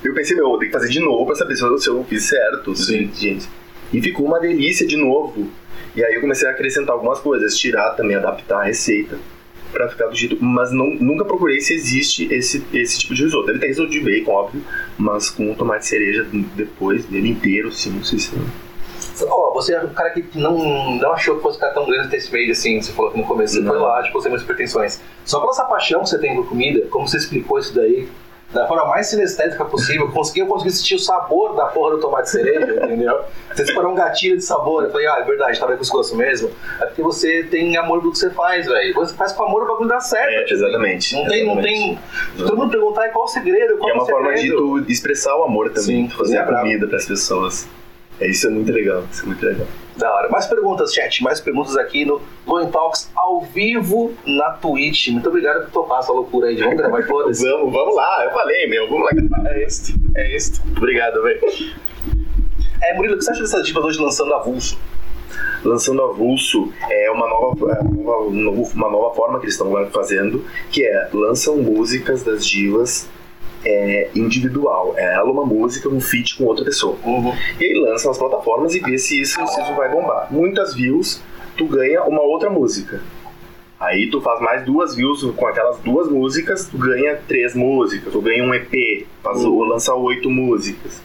[0.03, 2.05] eu pensei, meu, eu ter que fazer de novo pra saber se eu, se eu
[2.05, 2.75] fiz certo.
[2.75, 2.95] Sim.
[2.95, 3.49] ingredientes.
[3.93, 5.49] E ficou uma delícia de novo.
[5.95, 9.19] E aí eu comecei a acrescentar algumas coisas, tirar também, adaptar a receita
[9.73, 10.37] pra ficar do jeito.
[10.43, 13.51] Mas não, nunca procurei se existe esse, esse tipo de risoto.
[13.51, 14.63] Ele tem risoto de bacon, óbvio,
[14.99, 18.31] mas com tomate cereja depois dele inteiro, sim, não sei se.
[19.23, 22.17] Ó, você é um cara que não, não achou que fosse ficar tão grande ter
[22.17, 23.73] esse meio assim, você falou que no começo você Não.
[23.73, 25.01] foi lá, tipo, sem muitas pretensões.
[25.25, 28.09] Só pela essa paixão que você tem por comida, como você explicou isso daí,
[28.53, 32.31] da forma mais sinestésica possível, consegui, eu consegui sentir o sabor da porra do tomate
[32.31, 33.21] cereja, entendeu?
[33.55, 36.17] Você disparou um gatilho de sabor, eu falei, ah, é verdade, tava com esse gosto
[36.17, 36.51] mesmo.
[36.81, 38.95] É porque você tem amor pelo que você faz, velho.
[38.95, 40.51] Você faz com amor o bagulho dá certo.
[40.51, 41.15] É, exatamente.
[41.15, 41.99] Não tem, não exatamente.
[42.37, 42.47] tem.
[42.47, 45.45] Todo mundo perguntar qual o segredo, qual E é uma forma de tu expressar o
[45.45, 47.69] amor também, Sim, fazer cozinhar a comida pras pessoas.
[48.21, 49.67] É, isso é muito legal, isso é muito legal.
[50.01, 50.29] Da hora.
[50.31, 51.23] Mais perguntas, chat.
[51.23, 55.09] Mais perguntas aqui no Loen Talks ao vivo na Twitch.
[55.09, 57.41] Muito obrigado por topar essa loucura aí de vamos gravar todas.
[57.41, 59.51] Vamos, vamos lá, eu falei, meu, vamos lá gravar.
[59.53, 60.63] É isso, é isso.
[60.77, 61.41] Obrigado, velho.
[62.83, 64.79] É, Murilo, o que você acha dessas divas hoje lançando avulso?
[65.63, 70.45] Lançando avulso é uma nova, é uma, nova- uma nova forma que eles estão fazendo,
[70.71, 73.07] que é lançam músicas das divas
[73.65, 74.95] é, individual.
[74.97, 76.97] É ela uma música, um feat com outra pessoa.
[77.05, 77.33] Uhum.
[77.61, 80.29] E aí lança nas plataformas e vê se isso, se isso vai bombar.
[80.31, 81.23] Muitas views,
[81.57, 83.01] tu ganha uma outra música.
[83.79, 88.21] Aí tu faz mais duas views com aquelas duas músicas, tu ganha três músicas, tu
[88.21, 89.53] ganha um EP, faz, Uhum.
[89.55, 91.01] ou lança oito músicas.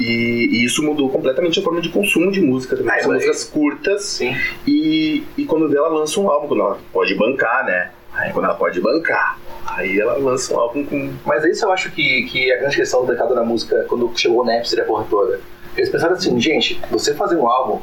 [0.00, 2.90] E, e isso mudou completamente a forma de consumo de música também.
[2.92, 4.34] Ah, São mas- músicas curtas Sim.
[4.66, 7.90] e, e quando vê ela lança um álbum, quando ela pode bancar, né?
[8.14, 11.12] Aí quando ela pode bancar, aí ela lança um álbum com.
[11.24, 14.10] Mas é isso eu acho que, que a grande questão do mercado da música, quando
[14.16, 15.40] chegou o Napster e a porra toda.
[15.76, 17.80] Eles pensaram assim, gente, você fazer um álbum,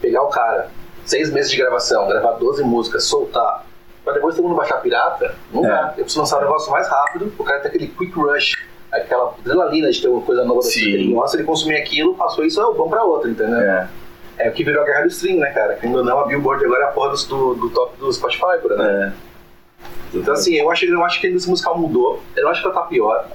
[0.00, 0.70] pegar o cara,
[1.04, 3.66] seis meses de gravação, gravar 12 músicas, soltar,
[4.02, 5.68] pra depois todo mundo baixar pirata, não É.
[5.68, 5.88] dá.
[5.98, 8.56] Eu preciso lançar um negócio mais rápido, o cara tem aquele quick rush,
[8.90, 10.80] aquela adrenalina de ter uma coisa nova da Sim.
[10.80, 13.60] que ele gosta, ele consumir aquilo, passou isso, ah, vamos pra outra, entendeu?
[13.60, 13.86] É,
[14.38, 15.78] É o que virou a guerra do stream, né, cara?
[15.80, 18.84] Quando não, a Billboard agora é a porra do, do top do Spotify, por exemplo.
[18.84, 19.12] é.
[20.14, 22.22] Então, assim, eu acho, eu acho que a indústria musical mudou.
[22.34, 23.28] Eu não acho que ela tá pior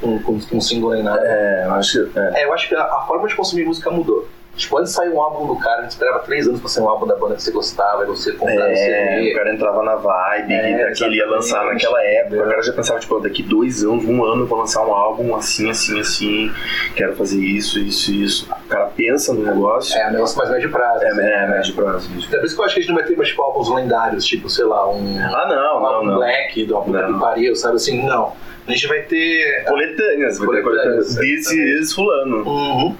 [0.00, 1.22] com, com, com single nem nada.
[1.24, 2.18] É, eu acho que.
[2.18, 2.42] É.
[2.42, 4.28] É, eu acho que a, a forma de consumir música mudou.
[4.56, 6.88] Tipo, antes saiu um álbum do cara, a gente esperava três anos pra ser um
[6.88, 9.34] álbum da banda que você gostava, e você comprar no É, o CD.
[9.34, 12.42] cara entrava na vibe É, que ele ia lançar naquela época.
[12.42, 15.34] O cara já pensava, tipo, daqui dois anos, um ano, eu vou lançar um álbum
[15.34, 16.52] assim, assim, assim.
[16.94, 18.48] Quero fazer isso, isso, isso.
[18.66, 19.96] O cara pensa no negócio.
[19.98, 21.04] É, um negócio mais médio prazo.
[21.04, 21.20] É, assim.
[21.22, 22.10] é, médio prazo.
[22.32, 23.70] É por isso que eu acho que a gente não vai ter mais tipo, álbuns
[23.74, 26.14] lendários, tipo, sei lá, um, Ah, não, um não, não.
[26.16, 27.14] Black do álbum Não.
[27.14, 28.04] que pariu, sabe assim?
[28.04, 28.32] Não.
[28.68, 29.64] A gente vai ter.
[29.66, 31.14] Coletâneas, vai ter Coletâneas.
[31.16, 32.44] This is fulano.
[32.46, 32.96] Uhum.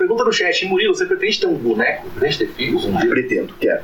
[0.00, 2.08] Pergunta no chat, Murilo, você pretende ter um boneco?
[2.08, 3.10] Pretende ter filhos um dia?
[3.10, 3.82] Pretendo, quero.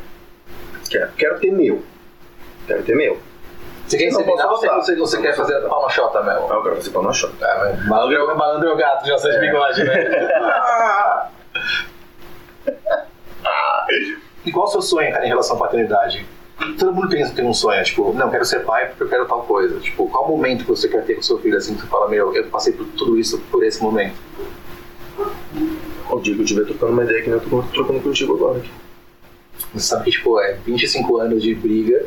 [0.88, 1.12] Quero.
[1.12, 1.82] Quero ter meu.
[2.66, 3.18] Quero ter meu.
[3.86, 6.50] Você quer Não inseminar ou você, você, você quer fazer a palma chota mesmo?
[6.50, 7.34] Ah, eu quero fazer pau na chota.
[7.44, 9.40] Ah, mas malandro, malandro é o gato, já sei de É.
[9.40, 11.28] bigode, né?
[14.46, 16.24] e qual o seu sonho, cara, em relação à paternidade?
[16.78, 19.42] Todo mundo tem, tem um sonho, tipo, não, quero ser pai porque eu quero tal
[19.42, 19.78] coisa.
[19.80, 22.34] Tipo, qual momento que você quer ter com seu filho assim que você fala, meu,
[22.34, 24.16] eu passei por tudo isso por esse momento?
[26.10, 28.58] O dia que eu estiver trocando uma ideia que nem eu tô trocando contigo agora.
[28.58, 28.70] aqui.
[29.74, 32.04] Você sabe que, tipo, é 25 anos de briga.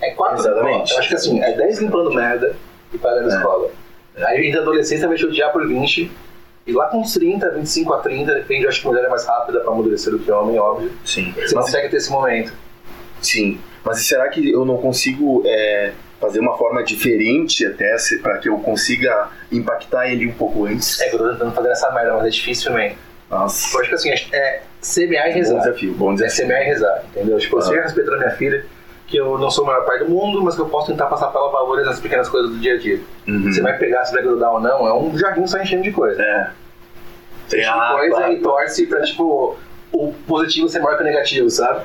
[0.00, 0.92] É 4 Exatamente.
[0.92, 2.54] Eu acho que assim, é 10 limpando merda
[2.92, 3.36] e pagando É.
[3.36, 3.70] escola.
[4.16, 6.10] Aí ainda adolescência vai odiar por 20.
[6.66, 9.26] E lá com uns 30, 25 a 30, depende, eu acho que mulher é mais
[9.26, 10.90] rápida pra amadurecer do que homem, óbvio.
[11.04, 11.32] Sim.
[11.32, 12.52] Você Mas, consegue ter esse momento.
[13.20, 13.60] Sim.
[13.84, 18.58] Mas será que eu não consigo é, fazer uma forma diferente até para que eu
[18.60, 21.00] consiga impactar ele um pouco antes?
[21.02, 22.96] É que eu tô tentando fazer essa merda, mas é difícil também.
[23.34, 23.76] Nossa.
[23.76, 25.58] Eu acho que assim, é semear e Bom rezar.
[25.60, 26.36] desafio, bom É desafio.
[26.36, 27.38] semear e rezar, entendeu?
[27.38, 27.82] Tipo, eu Ah.
[27.82, 28.64] respeitando a minha filha,
[29.06, 31.28] que eu não sou o maior pai do mundo, mas que eu posso tentar passar
[31.28, 33.00] para ela valores nas pequenas coisas do dia a dia.
[33.28, 33.52] Uhum.
[33.52, 36.22] Você vai pegar se vai grudar ou não, é um jardim só enchendo de coisa.
[36.22, 36.50] É.
[37.48, 39.56] Enche de Ah, coisa e torce pra, tipo,
[39.92, 41.84] o positivo ser maior que o negativo, sabe?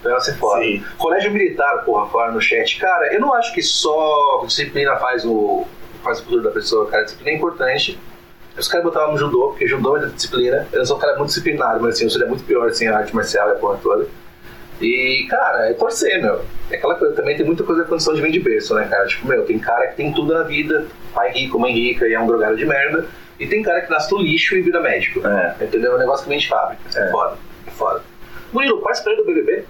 [0.00, 0.62] Então ser foda.
[0.62, 0.84] Sim.
[0.98, 2.78] Colégio militar, porra, fora no chat.
[2.78, 5.64] Cara, eu não acho que só disciplina faz o,
[6.02, 7.04] faz o futuro da pessoa, cara.
[7.04, 7.98] Disciplina é importante.
[8.58, 10.66] Os caras botavam no judô, porque judô é disciplina.
[10.72, 13.14] Eu sou um cara muito disciplinado, mas assim, eu seria muito pior assim, a arte
[13.14, 14.06] marcial e a porra toda.
[14.80, 16.42] E, cara, é torcer, meu.
[16.70, 19.06] É aquela coisa, também tem muita coisa da condição de vir de berço, né, cara?
[19.06, 22.20] Tipo, meu, tem cara que tem tudo na vida, pai rico, mãe rica e é
[22.20, 23.06] um drogado de merda.
[23.38, 25.26] E tem cara que nasce do lixo e vira médico.
[25.26, 25.56] É.
[25.62, 25.92] Entendeu?
[25.92, 26.82] É um negócio que vem de fábrica.
[26.94, 27.10] É, É.
[27.10, 27.36] foda.
[27.66, 28.02] É foda.
[28.52, 29.64] Murilo, participei do BBB?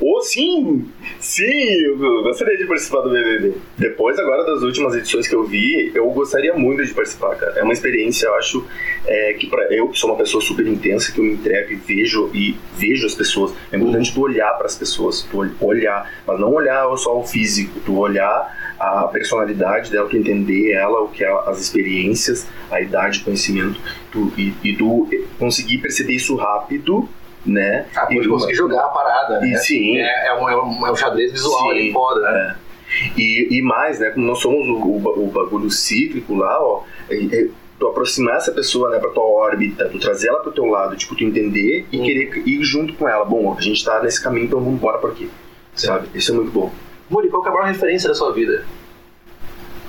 [0.00, 0.86] Oh, sim!
[1.18, 1.42] Sim,
[1.82, 3.54] eu gostaria de participar do BBB.
[3.76, 7.54] Depois, agora, das últimas edições que eu vi, eu gostaria muito de participar, cara.
[7.58, 8.64] É uma experiência, eu acho,
[9.04, 11.76] é, que pra eu, que sou uma pessoa super intensa, que eu me entrego e
[11.76, 13.52] vejo, e vejo as pessoas.
[13.72, 17.26] É importante tu olhar para as pessoas, tu ol- olhar, mas não olhar só o
[17.26, 22.80] físico, tu olhar a personalidade dela, tu entender ela, o que é as experiências, a
[22.80, 23.80] idade, o conhecimento,
[24.12, 25.08] tu, e, e tu
[25.40, 27.08] conseguir perceber isso rápido,
[27.46, 27.86] né?
[27.96, 29.48] Ah, E conseguir jogar a parada, né?
[29.52, 29.96] E sim.
[29.98, 31.70] É, é, um, é, um, é um xadrez visual Sim.
[31.70, 32.56] ali foda, né?
[33.16, 34.10] E, e mais, né?
[34.10, 38.50] Como nós somos o, o, o bagulho cíclico lá, ó, é, é, tu aproximar essa
[38.50, 42.00] pessoa, né, pra tua órbita, tu trazer ela pro teu lado, tipo, tu entender e
[42.00, 42.04] Hum.
[42.04, 43.24] querer ir junto com ela.
[43.24, 45.30] Bom, a gente tá nesse caminho, então vamos embora por aqui.
[45.74, 46.08] Sabe?
[46.14, 46.72] Isso é muito bom.
[47.08, 48.64] Muri, qual que é a maior referência da sua vida?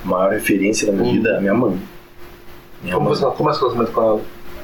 [0.04, 1.12] A maior referência da minha Hum.
[1.16, 1.78] vida é a minha mãe.
[2.82, 3.18] Minha Como mãe.
[3.18, 4.20] você como é seu relacionamento com ela?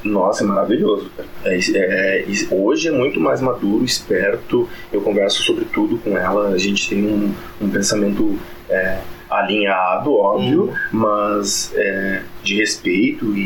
[0.06, 1.10] Nossa, é maravilhoso.
[1.44, 4.68] É, é, é, hoje é muito mais maduro, esperto.
[4.92, 6.48] Eu converso sobre tudo com ela.
[6.48, 8.38] A gente tem um, um pensamento
[8.68, 13.40] é, alinhado, óbvio, mas é, de respeito e,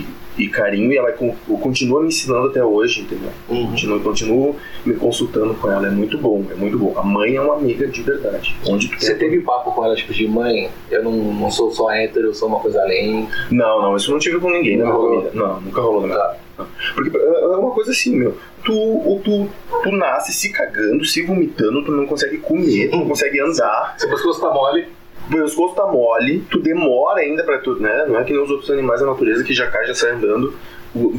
[0.00, 0.06] e-
[0.36, 0.92] e carinho.
[0.92, 3.30] E ela con- continua me ensinando até hoje, entendeu?
[3.46, 5.86] Continuo, continuo me consultando com ela.
[5.86, 6.92] É muito bom, é muito bom.
[6.96, 8.54] A mãe é uma amiga de verdade.
[8.68, 11.90] Onde tu Você teve papo com ela, tipo, de mãe, eu não, não sou só
[11.90, 13.28] hétero, eu sou uma coisa além.
[13.50, 15.22] Não, não, isso eu não tive com ninguém na minha Não rolou?
[15.22, 15.40] família.
[15.46, 16.18] Não, nunca rolou na minha
[16.56, 16.66] Tá.
[16.94, 18.36] Porque é uma coisa assim, meu.
[18.64, 19.48] Tu, tu,
[19.82, 24.06] tu nasce se cagando, se vomitando, tu não consegue comer, tu não consegue andar, você
[24.40, 24.86] tá mole,
[25.28, 28.04] o pescoço tá mole, tu demora ainda pra tu, né?
[28.08, 30.54] Não é que nem os outros animais da natureza que já cai, já sai andando.
[30.92, 31.12] Tu,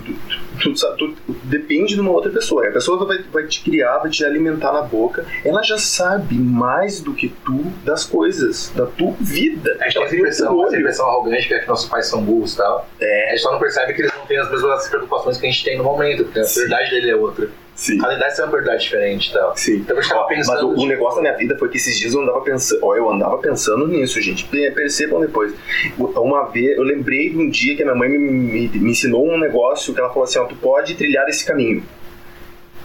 [0.62, 2.66] tu, tu tu- depende de uma outra pessoa.
[2.66, 5.26] A pessoa vai, vai te criar, vai te alimentar na boca.
[5.44, 9.76] Ela já sabe mais do que tu das coisas, da tua vida.
[9.82, 12.54] a gente tem essa impressão, essa impressão arrogante que é que nossos pais são burros
[12.54, 12.88] e tal.
[13.02, 15.52] É, A gente só não percebe que eles não têm as mesmas preocupações que a
[15.52, 17.50] gente tem no momento, porque a prioridade dele é outra.
[17.76, 17.98] Sim.
[17.98, 19.56] Cada idade tem uma prioridade diferente e tal.
[19.58, 19.76] Sim.
[19.78, 20.70] Então a gente tava Ó, pensando.
[20.72, 22.80] Mas o, negócio da minha vida foi que esses dias eu andava pensando.
[22.84, 24.46] Ó, eu andava pensando nisso, gente.
[24.46, 25.54] Pe- Percebam depois.
[25.98, 29.28] Uma vez, eu lembrei de um dia que a minha mãe me, me, me ensinou
[29.30, 31.84] um negócio que ela falou assim: ó, tu pode trilhar esse caminho.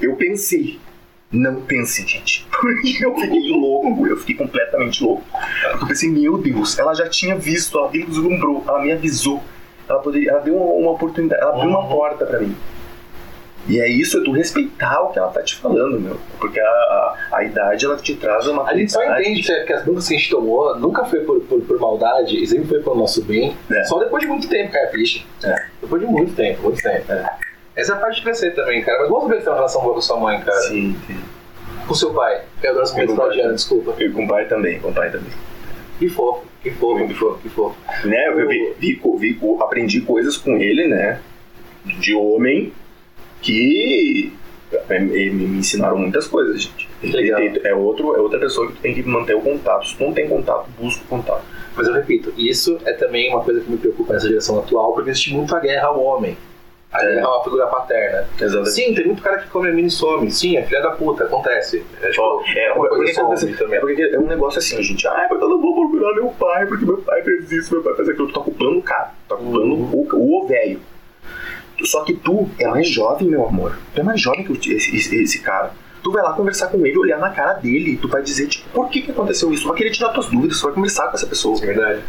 [0.00, 0.78] Eu pensei.
[1.32, 2.44] Não pensem, gente.
[2.50, 5.22] Porque eu fiquei louco, eu fiquei completamente louco.
[5.80, 9.40] Eu pensei, meu Deus, ela já tinha visto, ela vislumbrou, ela me avisou.
[9.88, 11.88] Ela, poderia, ela deu uma, uma oportunidade, ela abriu uma Uhum.
[11.88, 12.56] porta pra mim.
[13.68, 16.16] E é isso, é tu respeitar o que ela tá te falando, meu.
[16.40, 19.84] Porque a, a, a idade, ela te traz uma A gente só entende que, as
[19.84, 22.96] dúvidas que a gente tomou nunca foi por, por, por maldade, e sempre foi pelo
[22.96, 23.54] nosso bem.
[23.70, 23.84] É.
[23.84, 25.22] Só depois de muito tempo, cara, ficha.
[25.44, 25.66] É.
[25.82, 27.04] Depois de muito tempo, muito tempo.
[27.76, 29.00] Essa é a parte de crescer também, cara.
[29.00, 30.58] Mas vamos ver que tem uma relação boa com sua mãe, cara.
[30.62, 31.20] Sim, sim.
[31.86, 32.40] Com seu pai.
[32.62, 33.26] Eu adoro esse momento Com o pai.
[33.26, 33.94] fraudiano, desculpa.
[34.02, 35.30] E com o pai também, com o pai também.
[35.98, 37.76] Que fofo, que fofo, que fofo, que fofo.
[38.06, 41.20] Né, eu vi, vi, vi- aprendi coisas com ele, né?
[41.84, 42.72] De homem
[43.50, 44.32] que
[44.88, 46.88] é, me, ensinaram muitas coisas, gente.
[47.02, 47.40] Legal.
[47.64, 49.88] É, outro, é outra pessoa que tu tem que manter o contato.
[49.88, 51.42] Se tu não tem contato, busca o contato.
[51.76, 55.10] Mas eu repito, isso é também uma coisa que me preocupa nessa geração atual, porque
[55.10, 56.36] existe muito a guerra ao homem.
[56.92, 57.08] A É.
[57.14, 58.28] guerra é uma figura paterna.
[58.40, 58.70] Exatamente.
[58.70, 60.30] Sim, tem muito cara que come a mini some.
[60.30, 61.84] Sim, é filha da puta, acontece.
[62.02, 63.76] É, tipo, Ó, é, uma porque coisa acontece- também.
[63.76, 65.06] é porque é um negócio assim, gente.
[65.06, 67.94] Ah, mas eu não vou procurar meu pai, porque meu pai fez isso, meu pai
[67.94, 68.26] fez aquilo.
[68.28, 70.06] Tu tá culpando o cara, tá culpando Uhum.
[70.12, 70.80] o, o velho.
[71.84, 73.78] Só que tu é mais jovem, meu amor.
[73.94, 75.72] Tu é mais jovem que o- esse, esse, esse cara.
[76.02, 78.88] Tu vai lá conversar com ele, olhar na cara dele, tu vai dizer, tipo, por
[78.88, 79.62] que, que aconteceu isso?
[79.64, 81.58] Tu vai querer tirar tuas dúvidas, tu vai conversar com essa pessoa.
[81.62, 82.00] É verdade.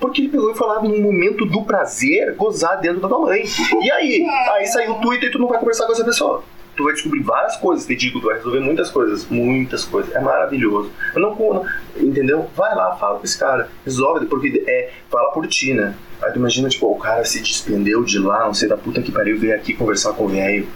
[0.00, 3.42] Porque ele pegou e lá num momento do prazer gozar dentro da tua mãe.
[3.82, 4.24] E aí?
[4.54, 6.42] Aí saiu tu e tu não vai conversar com essa pessoa.
[6.76, 10.14] Tu vai descobrir várias coisas, te digo, tu vai resolver muitas coisas, muitas coisas.
[10.14, 10.90] É maravilhoso.
[11.14, 11.66] Eu não, não
[11.96, 12.50] entendeu?
[12.56, 15.94] Vai lá, fala com esse cara, resolve, porque é, fala por ti, né?
[16.22, 19.12] Aí tu imagina, tipo, o cara se despendeu de lá, não sei da puta que
[19.12, 20.66] pariu, veio aqui conversar com o velho.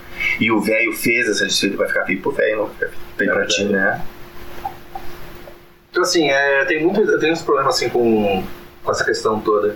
[0.41, 3.47] E o velho fez essa desfeita, vai ficar feio pro velho, não fica feio pra
[3.47, 4.03] ti, né?
[5.91, 8.45] Então, assim, é, tem muito, tenho uns problemas assim com,
[8.85, 9.75] com essa questão toda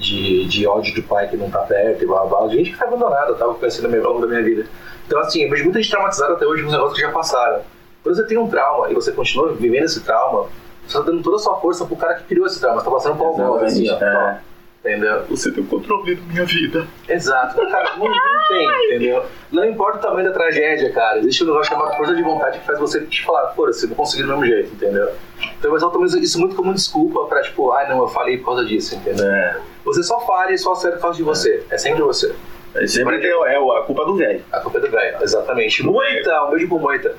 [0.00, 2.40] de, de ódio de pai que não tá perto e blá blá.
[2.40, 2.48] blá.
[2.48, 4.66] Gente que foi abandonada, eu tava conhecendo ao longo da minha vida.
[5.10, 7.62] Então, assim, eu vejo muita gente traumatizada até hoje com os negócios que já passaram.
[8.00, 10.46] Quando você tem um trauma e você continua vivendo esse trauma,
[10.86, 12.78] você tá dando toda a sua força pro cara que criou esse trauma.
[12.78, 13.96] Você tá passando por alguma coisa assim, ó.
[13.96, 14.40] É.
[14.84, 15.24] Entendeu?
[15.28, 16.86] Você tem o controle da minha vida.
[17.08, 17.56] Exato.
[17.56, 18.14] Cara, não, não
[18.48, 19.24] tem, entendeu?
[19.50, 21.18] Não importa o tamanho da tragédia, cara.
[21.18, 24.22] Existe um negócio chamado força de vontade que faz você te falar, foda-se, vou conseguir
[24.22, 25.10] do mesmo jeito, entendeu?
[25.58, 28.46] Então o pessoal toma isso muito como desculpa pra, tipo, ai não, eu falei por
[28.46, 29.26] causa disso, entendeu?
[29.26, 29.58] É.
[29.84, 31.66] Você só falha e só acerta por causa de você.
[31.68, 32.32] É sempre você.
[32.74, 34.42] É sempre tem, é a culpa do velho.
[34.52, 35.82] A culpa é do velho, exatamente.
[35.82, 37.16] Moita, um beijo pro Moita.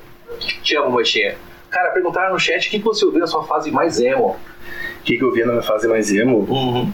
[0.63, 1.35] Te amo, Moitinha.
[1.69, 4.37] Cara, perguntaram no chat o que você ouviu na sua fase mais emo.
[4.99, 6.39] O que, que eu vi na minha fase mais emo?
[6.49, 6.93] Uhum.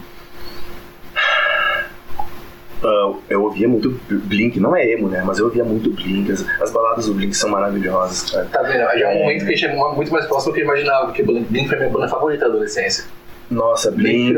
[2.82, 5.22] Ah, eu ouvia muito Blink, não é emo, né?
[5.24, 6.30] Mas eu ouvia muito Blink.
[6.30, 8.46] As, as baladas do Blink são maravilhosas, cara.
[8.46, 8.78] Tá vendo?
[8.78, 11.06] Já é um momento que a gente é muito mais próximo do que eu imaginava,
[11.06, 13.04] porque Blink foi minha banda favorita da adolescência.
[13.50, 14.34] Nossa, Blink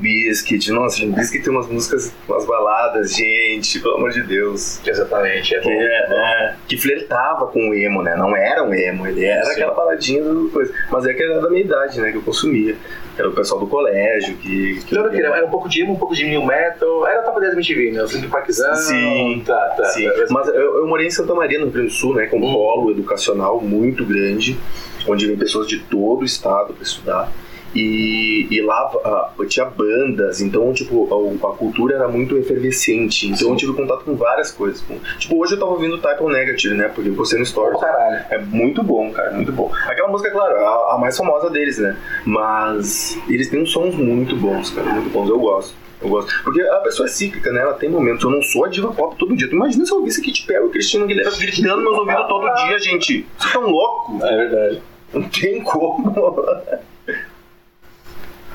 [0.00, 0.72] Bizkit.
[0.72, 4.80] Nossa, Limp Bizkit tem umas músicas, umas baladas, gente, pelo amor de Deus.
[4.86, 5.82] Exatamente, é Que, bom.
[5.82, 8.16] é, é, que flertava com o emo, né?
[8.16, 9.52] Não era um emo, ele era Sim.
[9.52, 10.72] aquela baladinha do coisa.
[10.90, 12.10] Mas é que era da minha idade, né?
[12.10, 12.74] Que eu consumia.
[13.18, 14.80] Era o pessoal do colégio que.
[14.86, 17.22] que Lembra que era era um pouco de emo, um pouco de new metal, era
[17.22, 18.02] top 10 MTV, né?
[18.02, 18.74] Os Parkzão.
[18.76, 19.84] Sim, tá, tá.
[19.90, 20.26] Sim, tá.
[20.30, 22.48] mas eu, eu morei em Santa Maria, no Rio Grande do Sul, né, com um
[22.48, 22.52] Hum.
[22.54, 24.58] polo educacional muito grande,
[25.06, 27.30] onde vem pessoas de todo o estado para estudar.
[27.74, 31.08] E, e lá ah, tinha bandas, então, tipo,
[31.42, 33.28] a, a cultura era muito efervescente.
[33.28, 34.80] Então eu tive contato com várias coisas.
[34.82, 37.74] com- tipo, hoje eu tava ouvindo Type Negative, né, porque postei no Stories.
[37.74, 38.24] Pô, caralho.
[38.30, 39.70] É muito bom, cara, muito bom.
[39.86, 41.96] Aquela música, claro, a, a mais famosa deles, né?
[42.26, 45.28] Mas eles têm uns sons muito bons, cara, muito bons.
[45.28, 45.74] Eu gosto.
[46.00, 46.32] Eu gosto.
[46.42, 47.60] Porque a pessoa é cíclica, né?
[47.60, 48.24] Ela tem momentos.
[48.24, 49.48] Eu não sou a diva pop todo dia.
[49.48, 52.78] Tu imagina se eu ouvisse Kit Perry e Cristina Aguilera gritando meus ouvidos todo dia,
[52.80, 53.24] gente.
[53.38, 54.20] Vocês estão loucos?
[54.22, 54.82] É verdade.
[55.14, 56.12] Não tem como.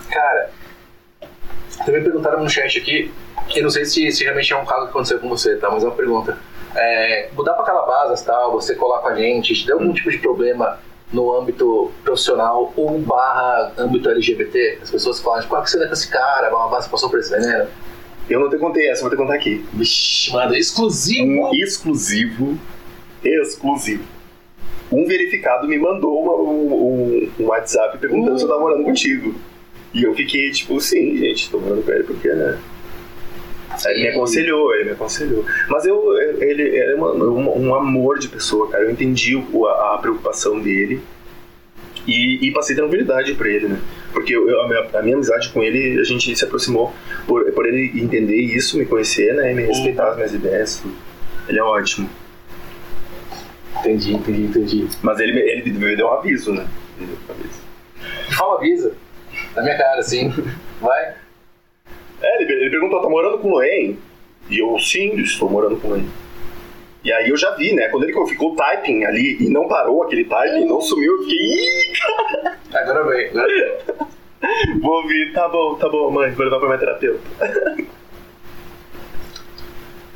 [0.10, 0.50] Cara,
[1.86, 3.12] também perguntaram no chat aqui,
[3.56, 5.70] eu não sei se, se realmente é um caso que aconteceu com você, tá?
[5.70, 6.38] Mas é uma pergunta.
[6.76, 10.18] É, mudar pra Calabasas, tal, você colar com a gente, te deu algum tipo de
[10.20, 10.80] problema
[11.12, 14.80] no âmbito profissional ou barra âmbito LGBT?
[14.84, 17.32] As pessoas falam, tipo, ah, que você anda com esse cara, você passou por esse
[17.32, 17.68] veneno?
[18.30, 19.66] Eu não te contei essa, vou te contar aqui.
[19.74, 21.26] Vixe, mano, exclusivo!
[21.48, 22.60] Um exclusivo.
[23.24, 24.04] Exclusivo.
[24.92, 29.36] Um verificado me mandou uma- um, um WhatsApp perguntando se eu tava morando contigo.
[29.94, 32.58] E eu fiquei tipo, sim, gente, tô morando com ele porque, né?
[33.86, 35.46] Aí ele me aconselhou, ele me aconselhou.
[35.70, 38.84] Mas eu, ele, é um, um amor de pessoa, cara.
[38.84, 41.00] Eu entendi o- a, a preocupação dele
[42.08, 43.80] e, e passei tranquilidade pra ele, né?
[44.14, 46.94] Porque eu- eu- a, minha, a minha amizade com ele, a gente se aproximou
[47.28, 49.52] por, por ele entender isso, me conhecer, né?
[49.52, 50.84] E me respeitar as minhas ideias.
[51.48, 52.10] Ele é ótimo.
[53.80, 54.88] Entendi, entendi, entendi.
[55.04, 56.66] Mas ele, ele me deu um aviso, né?
[56.98, 58.36] Ele deu um aviso.
[58.38, 58.94] Fala, avisa.
[59.58, 60.32] Na minha cara, assim.
[60.80, 61.16] Vai.
[62.22, 63.98] É, ele, ele perguntou, tá morando com o Loen?
[64.52, 66.08] E eu, sim, estou morando com o Loen.
[67.04, 67.88] E aí eu já vi, né?
[67.90, 71.94] Quando ele ficou typing ali e não parou aquele typing, não sumiu, eu fiquei, ih,
[72.72, 73.30] Agora vem.
[73.30, 74.78] Agora vem.
[74.80, 77.22] vou ouvir, tá bom, tá bom, mãe, vou levar pra minha terapeuta.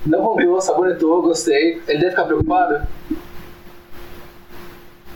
[0.05, 1.81] Não rompeu, sabonetou, gostei.
[1.87, 2.87] Ele deve ficar preocupado?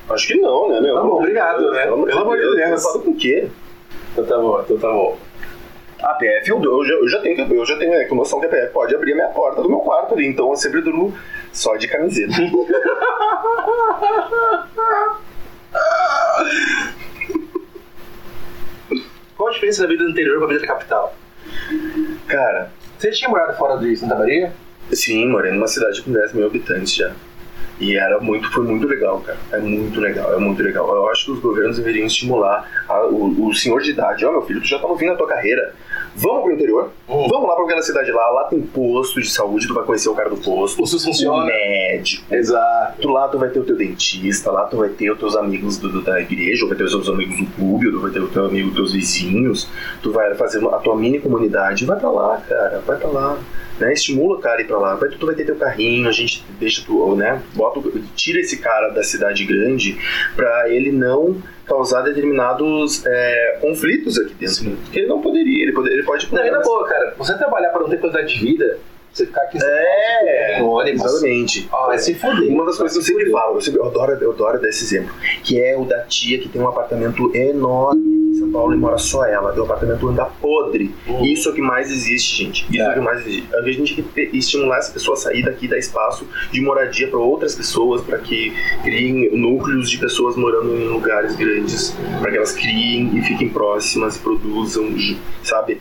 [0.09, 0.95] Acho que não, né, meu?
[0.95, 1.84] Tá bom, obrigado, né?
[1.84, 2.43] Pelo amor de.
[2.43, 2.55] Deus.
[2.55, 3.49] Preocupado com o quê?
[4.16, 5.18] Então tá bom, então tá bom.
[6.01, 8.49] A PF eu, eu, já, eu já tenho, eu já tenho é, noção que a
[8.49, 11.13] PF pode abrir a minha porta do meu quarto ali, então eu sempre durmo
[11.51, 12.34] só de camiseta.
[19.36, 21.16] Qual a diferença da vida do interior pra vida da capital?
[22.28, 24.53] Cara, Você tinha morado fora de Santa Maria?
[24.93, 27.11] sim, morei numa cidade com 10 mil habitantes já.
[27.80, 29.38] E era muito, foi muito legal, cara.
[29.51, 30.88] É muito legal, é muito legal.
[30.95, 34.26] Eu acho que os governos deveriam estimular a- o, o senhor de idade.
[34.26, 35.73] Ó, meu filho, tu já tá fim da tua carreira.
[36.16, 36.91] Vamos pro interior?
[37.09, 37.28] Hum.
[37.30, 38.30] Vamos lá pra aquela cidade lá.
[38.32, 40.82] Lá tem posto de saúde, tu vai conhecer o cara do posto.
[40.82, 41.45] O SUS O funciona?
[41.45, 42.34] médico.
[42.34, 43.07] Exato.
[43.09, 46.01] Lá tu vai ter o teu dentista, lá tu vai ter os teus amigos do,
[46.01, 48.28] da igreja, ou vai ter os teus amigos do clube, ou tu vai ter o
[48.28, 49.68] teu amigo, teus vizinhos,
[50.01, 53.38] tu vai fazer a tua mini comunidade, vai pra lá, cara, vai pra lá.
[53.78, 53.91] Né?
[53.91, 54.95] Estimula o cara a ir pra lá.
[54.95, 57.41] Vai, tu vai ter teu carrinho, a gente deixa tu, né?
[57.53, 59.97] Bota, o- tira esse cara da cidade grande
[60.34, 61.36] pra ele não
[61.66, 64.55] causar determinados é, conflitos aqui dentro.
[64.55, 64.78] Sim.
[64.84, 67.70] Porque ele não poderia, ele, poderia, ele pode Não, e na boa, cara, você trabalhar
[67.70, 68.78] para não ter qualidade de vida
[69.11, 71.03] Você ficar aqui É, no ônibus.
[71.05, 71.70] exatamente.
[71.72, 72.49] Ah, vai se fuder.
[72.51, 74.84] Uma das coisas que eu sempre falo, eu, sempre, eu adoro, eu adoro dar esse
[74.84, 75.13] exemplo,
[75.43, 78.97] que é o da tia que tem um apartamento enorme em São Paulo e mora
[78.97, 79.57] só ela.
[79.57, 80.93] O apartamento anda podre.
[81.07, 81.23] Hum.
[81.23, 82.65] Isso é o que mais existe, gente.
[82.69, 82.89] Isso é, É.
[82.91, 83.55] o que mais existe.
[83.55, 87.19] A gente tem que estimular essa pessoa a sair daqui, dar espaço de moradia para
[87.19, 92.51] outras pessoas, para que criem núcleos de pessoas morando em lugares grandes, para que elas
[92.51, 94.93] criem e fiquem próximas e produzam,
[95.43, 95.79] sabe?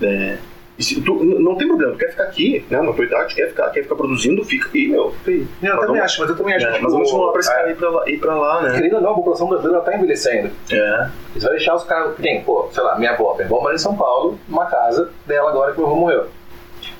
[0.00, 0.38] É,
[0.82, 2.80] se tu, não tem problema, tu quer ficar aqui, né?
[2.80, 5.10] Na tua idade, quer ficar, quer ficar produzindo, fica aí, meu.
[5.24, 5.38] Fica aí.
[5.40, 6.82] Eu Mas também vamos- acho, mas eu também acho É, que.
[6.82, 8.74] mas vamos estimular pra esse é, cara ir pra lá, ir pra lá né?
[8.74, 10.50] Querendo ou não, a população brasileira tá envelhecendo.
[10.70, 11.08] É.
[11.34, 12.16] Você vai deixar os caras.
[12.16, 13.34] Tem, pô, sei lá, minha avó.
[13.34, 16.26] Minha avó mora em São Paulo, uma casa dela agora que meu avô morreu.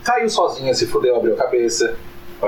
[0.05, 1.95] Caiu sozinha, se fudeu, abriu a cabeça.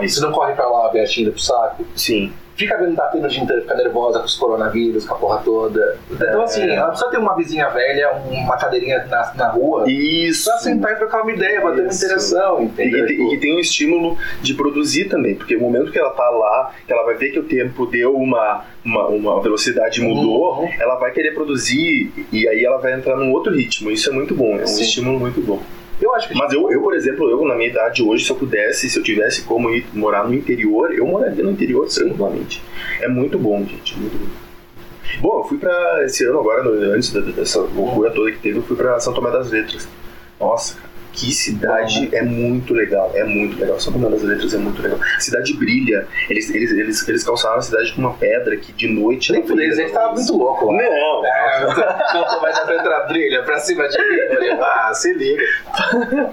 [0.00, 0.22] Isso.
[0.22, 1.84] não corre pra lá, vê a tinta pro saco.
[1.96, 2.32] Sim.
[2.54, 5.96] Fica vendo Datena o dia inteiro, fica nervosa com os coronavírus, com a porra toda.
[6.10, 6.44] Então, É.
[6.44, 9.90] assim, ela precisa ter uma vizinha velha, uma cadeirinha na, na rua.
[9.90, 10.50] Isso.
[10.50, 13.06] Pra sentar e trocar uma ideia, bater uma interação, E entendeu?
[13.06, 16.10] que, tem- e que tem um estímulo de produzir também, porque o momento que ela
[16.10, 20.60] tá lá, que ela vai ver que o tempo deu uma, uma, uma velocidade mudou,
[20.60, 20.68] Uhum.
[20.78, 23.90] ela vai querer produzir e aí ela vai entrar num outro ritmo.
[23.90, 24.82] Isso é muito bom, é um Sim.
[24.82, 25.58] estímulo muito bom.
[26.00, 28.36] Eu acho que Mas eu, eu, por exemplo, eu na minha idade hoje, se eu
[28.36, 32.62] pudesse, se eu tivesse como ir morar no interior, eu moraria no interior tranquilamente.
[33.00, 34.26] É muito bom, gente, muito bom.
[35.20, 38.76] Bom, eu fui pra esse ano agora, antes dessa loucura toda que teve, eu fui
[38.76, 39.88] pra São Tomé das Letras.
[40.40, 43.78] Nossa, cara, que cidade é muito legal, é muito legal.
[43.78, 44.98] São Tomé das Letras é muito legal.
[45.16, 48.88] A cidade brilha, eles, eles, eles, eles calçaram a cidade com uma pedra que de
[48.88, 49.68] noite nem brilha.
[49.70, 50.82] dizer que tava muito louco lá.
[50.82, 51.64] Não, É,
[52.14, 54.18] não mais na outra brilha pra cima de mim.
[54.34, 55.42] Falei, Ah, se liga.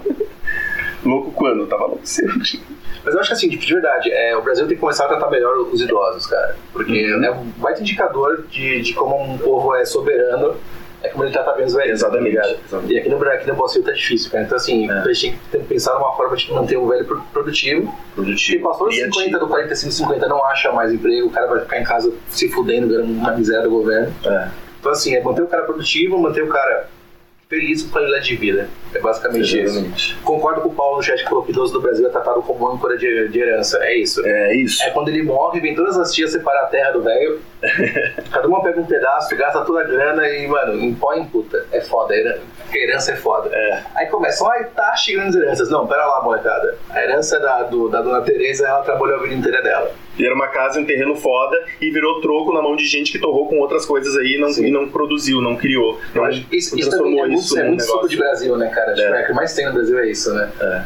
[1.04, 1.60] louco quando?
[1.60, 2.60] Eu tava louco sempre.
[3.04, 5.08] Mas eu acho que assim, tipo, de verdade, é, o Brasil tem que começar a
[5.08, 6.54] tratar melhor os idosos, cara.
[6.72, 7.24] Porque Uhum.
[7.24, 10.54] é um baita indicador de, de como um povo é soberano,
[11.02, 12.00] é como ele trata bem os velhos.
[12.00, 12.36] Exatamente.
[12.36, 12.92] tá exatamente.
[12.94, 14.44] E aqui no, aqui no Brasil tá difícil, cara.
[14.44, 14.92] Então, assim, É.
[14.92, 17.94] a gente tem que pensar numa forma de manter o velho pro- produtivo.
[18.14, 18.68] Produtivo.
[18.68, 19.24] passou dos criativo.
[19.24, 22.48] 50, do 45, 50 não acha mais emprego, o cara vai ficar em casa se
[22.50, 24.14] fudendo, ganhando uma miséria do governo.
[24.24, 24.48] É.
[24.78, 26.88] Então, assim, é manter o cara produtivo, manter o cara
[27.50, 28.68] feliz com qualidade de vida.
[28.94, 29.56] É basicamente isso.
[29.56, 30.16] Exatamente.
[30.22, 32.40] Concordo com o Paulo no chat que falou que o idoso do Brasil é tratado
[32.42, 33.78] como âncora de, de herança.
[33.82, 34.24] É isso.
[34.24, 34.80] É isso.
[34.84, 37.40] É quando ele morre, vem todas as tias separar a terra do velho.
[38.30, 41.66] Cada uma pega um pedaço, gasta toda a grana e, mano, impõe puta.
[41.72, 42.14] É foda.
[42.70, 43.50] Porque herança é foda.
[43.52, 43.82] É.
[43.96, 45.68] Aí começam, ai, tá chegando as heranças.
[45.68, 46.78] Não, pera lá, molecada.
[46.88, 49.90] A herança é da, do, da dona Tereza, ela trabalhou a vida inteira dela.
[50.16, 53.18] E era uma casa, um terreno foda e virou troco na mão de gente que
[53.18, 55.98] torrou com outras coisas aí e não, e não produziu, não criou.
[56.14, 58.94] Não, isso, não isso também é muito, é num muito suco de Brasil, né, cara?
[58.94, 59.20] Tipo, É.
[59.20, 59.24] é.
[59.24, 60.48] o que mais tem no Brasil é isso, né?
[60.60, 60.82] É.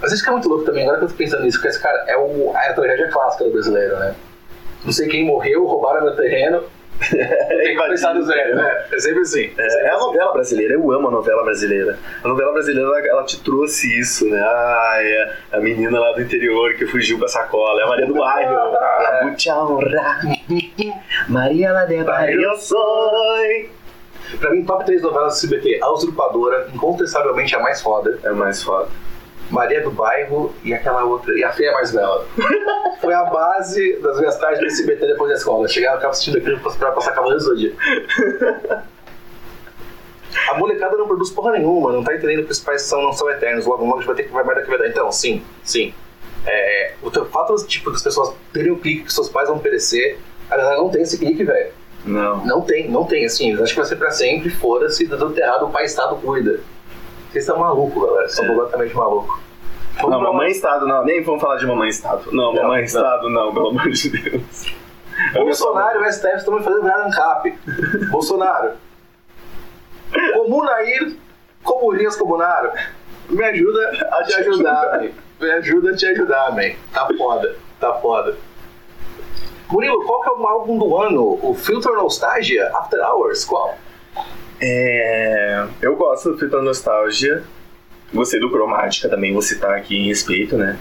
[0.00, 1.80] Mas isso que é muito louco também, agora que eu tô pensando nisso, porque esse
[1.80, 4.14] cara é, o, é a tragédia clássica do brasileiro, né?
[4.84, 6.64] Não sei quem morreu, roubaram meu terreno,
[6.98, 8.84] tem que começar do zero, né?
[8.92, 9.52] É sempre assim.
[9.56, 11.98] É, é a novela brasileira, eu amo a novela brasileira.
[12.22, 14.40] A novela brasileira, ela, ela te trouxe isso, né?
[14.40, 18.06] Ah, é a menina lá do interior que fugiu com a sacola, é a Maria
[18.06, 18.52] do Bairro.
[18.52, 19.02] É.
[19.02, 20.20] La mucha honra.
[21.28, 23.70] Maria la de Bairro eu soy.
[24.40, 28.62] Pra mim, top 3 novelas do SBT, A Usurpadora, incontestavelmente a mais foda, É mais
[28.62, 28.88] foda.
[29.50, 32.26] Maria do Bairro e aquela outra, e A Feia Mais Bela.
[33.00, 35.64] Foi a base das minhas tardes do SBT depois da escola.
[35.64, 37.76] Eu Chegava, ficava assistindo aquilo pra passar Cavaleiro do Zodíaco.
[40.50, 43.30] A molecada não produz porra nenhuma, não tá entendendo que os pais são, não são
[43.30, 43.66] eternos.
[43.66, 44.88] Logo, logo vai ter que vai mais daqui vai dar.
[44.88, 45.94] Então, sim, sim.
[46.46, 50.18] É, o fato tipo, das pessoas terem o clique que seus pais vão perecer,
[50.50, 51.72] a galera não tem esse clique, velho.
[52.04, 52.44] Não.
[52.44, 53.52] Não tem, não tem, assim.
[53.60, 56.60] Acho que vai ser pra sempre, foda-se, tá tudo errado, o pai Estado cuida.
[57.30, 58.28] Vocês estão malucos, galera.
[58.28, 58.48] Vocês estão É.
[58.48, 59.40] completamente malucos.
[59.96, 61.04] Vamos Não, Mamãe Estado, não.
[61.04, 62.30] Nem vamos falar de Mamãe Estado.
[62.32, 62.84] Não, Não, Mamãe não.
[62.84, 64.74] Estado, não, pelo amor de Deus.
[65.34, 67.58] Bolsonaro e o STF estão me fazendo virar ANCAP.
[68.10, 68.70] Bolsonaro.
[70.34, 71.16] Comunair,
[71.64, 72.70] Comunias Comunaro.
[73.28, 75.08] Me ajuda a te ajudar, man.
[75.40, 76.70] Me ajuda a te ajudar, man.
[76.94, 78.36] Tá foda, tá foda.
[79.68, 81.38] Murilo, qual que é o álbum do ano?
[81.42, 82.70] O Filter Nostalgia?
[82.74, 83.44] After Hours?
[83.44, 83.76] Qual?
[84.60, 87.42] É, eu gosto do Fita Nostalgia.
[88.12, 90.78] Gostei do Cromática também, vou citar aqui em respeito, né?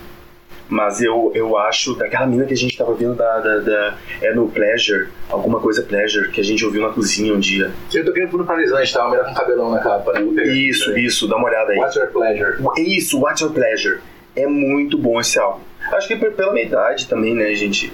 [0.70, 4.34] Mas eu, eu acho daquela mina que a gente tava vendo da, da, da- É
[4.34, 7.72] no Pleasure, alguma coisa Pleasure, que a gente ouviu na cozinha um dia.
[7.94, 9.02] Eu tô querendo pro paralisante, tá?
[9.02, 10.22] Uma mulher com cabelão na capa, né?
[10.48, 11.78] Isso, isso, dá uma olhada aí.
[11.80, 12.58] What's your pleasure?
[12.78, 14.00] Isso, What's Your Pleasure.
[14.36, 15.62] É muito bom esse álbum.
[15.94, 17.92] Acho que pela minha idade também, né, gente?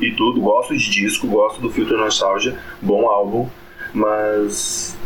[0.00, 3.48] E tudo, gosto de disco, gosto do Filter Nostalgia, bom álbum,
[3.94, 4.96] mas.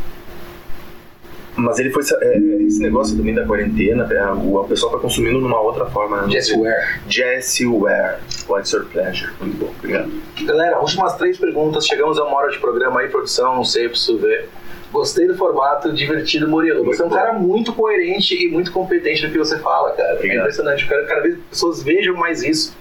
[1.61, 2.02] Mas ele foi.
[2.22, 2.36] é,
[2.66, 6.22] esse negócio também da quarentena, é, o- a pessoa tá consumindo numa outra forma.
[6.22, 6.30] né?
[6.30, 7.00] Jesse Ware.
[7.08, 8.16] Jesse Ware.
[8.48, 9.30] What's your pleasure?
[9.40, 10.11] Muito bom, obrigado.
[10.44, 11.86] Galera, últimas três perguntas.
[11.86, 14.48] Chegamos a uma hora de programa aí, produção, não sei, preciso ver.
[14.92, 16.84] Gostei do formato, divertido, Murilo.
[16.84, 20.08] Você é um Muito cara muito coerente e muito competente no que você fala, cara.
[20.08, 20.38] É Obrigado.
[20.40, 20.82] impressionante.
[20.82, 22.76] Eu quero que cada vez as pessoas vejam mais isso.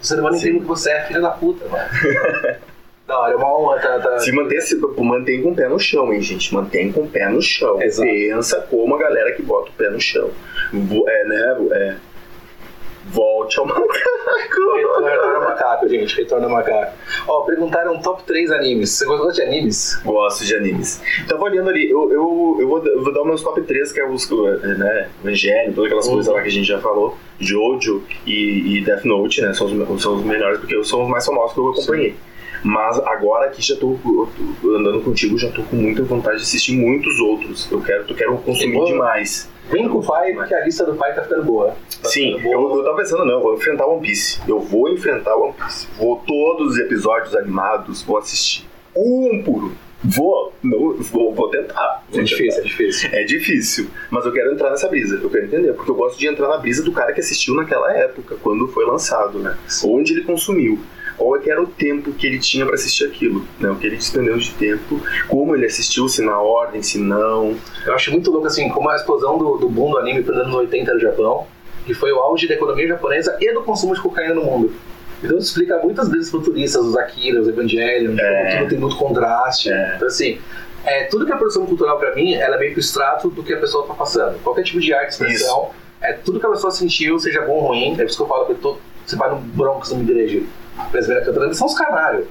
[0.00, 1.84] Você não vai entender o que você é, filha da puta, mano.
[3.10, 3.98] da hora, é uma honra, tá?
[3.98, 6.54] tá- Se manter, se, mantém com o pé no chão, hein, gente?
[6.54, 7.80] Mantém com o pé no chão.
[7.82, 8.08] Exato.
[8.08, 10.30] Pensa como a galera que bota o pé no chão.
[10.72, 11.56] É, né?
[11.72, 11.96] É,
[13.06, 13.88] volte ao macaco.
[15.02, 16.16] Retorna ao macaco, gente.
[16.16, 16.92] Retorna ao macaco.
[17.26, 18.90] Ó, perguntaram top 3 animes.
[18.90, 20.00] Você gostou de animes?
[20.04, 21.00] Gosto de animes.
[21.28, 24.00] Tava olhando ali, eu, eu, eu, vou, eu vou dar os meus top 3, que
[24.00, 26.14] é os, né, Evangelho, todas aquelas Uhum.
[26.14, 27.16] coisas lá que a gente já falou.
[27.38, 29.54] Jojo e, e Death Note, né?
[29.54, 32.14] São os, são os melhores, porque são os mais famosos que eu acompanhei.
[32.62, 34.28] Mas agora aqui já tô, eu
[34.60, 37.70] tô andando contigo, já tô com muita vontade de assistir muitos outros.
[37.70, 39.48] Eu quero, eu quero consumir demais.
[39.70, 41.76] Vem com o pai, porque a lista do pai tá ficando boa.
[42.02, 42.78] Tá Sim, ficando eu, boa.
[42.78, 44.40] eu tava pensando, não, eu vou enfrentar One Piece.
[44.46, 45.86] Eu vou enfrentar One Piece.
[45.96, 48.66] Vou todos os episódios animados, vou assistir.
[48.96, 49.72] Um por um.
[50.02, 52.04] Vou, não, vou, vou tentar.
[52.12, 53.10] É difícil, é difícil.
[53.12, 56.26] É difícil, mas eu quero entrar nessa brisa, eu quero entender, porque eu gosto de
[56.26, 59.56] entrar na brisa do cara que assistiu naquela época, quando foi lançado, né?
[59.84, 60.78] Onde ele consumiu,
[61.20, 63.70] qual é era o tempo que ele tinha para assistir aquilo, né?
[63.70, 67.56] O que ele despendeu de tempo, como ele assistiu, se na ordem, se não.
[67.84, 70.54] Eu acho muito louco, assim, como a explosão do, do boom do anime nos anos
[70.54, 71.46] 80 no Japão,
[71.84, 74.72] que foi o auge da economia japonesa e do consumo de cocaína no mundo.
[75.22, 78.56] Então isso explica muitas vezes futuristas, os Akira, os Evangelion, É.
[78.58, 79.70] tudo tem muito contraste.
[79.70, 79.94] É.
[79.96, 80.38] Então, assim,
[80.84, 83.42] é, tudo que é produção cultural pra mim, ela é meio que o extrato do
[83.42, 84.38] que a pessoa tá passando.
[84.42, 87.92] Qualquer tipo de arte, expressão, é tudo que a pessoa sentiu, seja bom ou ruim.
[87.92, 90.40] É por isso que eu falo que eu tô, você vai no Bronx, numa igreja,
[90.90, 92.26] brasileira cantando, são os canários.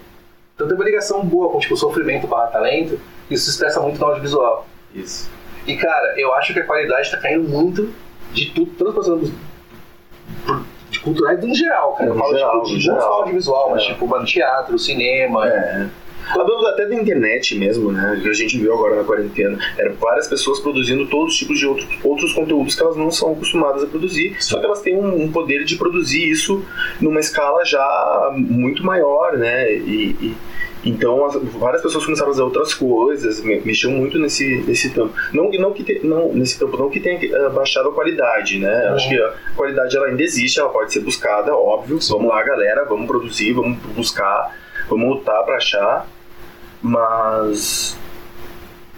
[0.55, 4.05] Então tem uma ligação boa com tipo, sofrimento barra talento, isso se expressa muito no
[4.07, 4.67] audiovisual.
[4.93, 5.29] Isso.
[5.67, 7.93] E cara, eu acho que a qualidade tá caindo muito
[8.33, 9.31] de tudo, todas as
[10.89, 12.09] de culturais no geral, cara.
[12.09, 13.01] Eu falo geral, tipo, de não geral.
[13.01, 13.85] só audiovisual, mas É.
[13.87, 15.47] tipo, mano, teatro, cinema.
[15.47, 15.87] É.
[16.33, 18.19] Falando até da internet mesmo, né?
[18.21, 19.57] Que a gente viu agora na quarentena.
[19.77, 23.31] Eram várias pessoas produzindo todos os tipos de outros, outros conteúdos que elas não são
[23.33, 24.35] acostumadas a produzir.
[24.39, 26.63] Só que elas têm um, um poder de produzir isso
[27.01, 29.71] numa escala já muito maior, né?
[29.73, 30.37] E, e-
[30.85, 35.13] então as- várias pessoas começaram a fazer outras coisas, me- mexeu muito nesse, nesse campo.
[35.33, 38.87] Não, não que te- não, nesse campo não que tenha eh, baixado a qualidade, né?
[38.89, 38.95] Uhum.
[38.95, 41.99] Acho que a qualidade ela ainda existe, ela pode ser buscada, óbvio.
[42.09, 44.55] Vamos lá, galera, vamos produzir, vamos buscar,
[44.89, 46.07] vamos lutar pra achar.
[46.81, 47.97] Mas.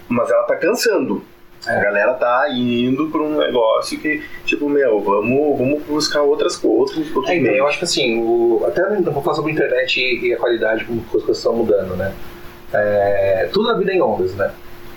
[0.08, 1.24] Mas ela tá cansando.
[1.68, 1.78] É.
[1.78, 6.98] A galera tá indo pra um negócio que, tipo, meu, vamos, vamos buscar outras coisas,
[7.16, 10.00] outros, É, então, eu acho que assim, o, até não vou falar sobre a internet
[10.00, 12.14] e, a qualidade, como as coisas estão mudando, né?
[12.74, 14.52] É, tudo na vida é em ondas, né?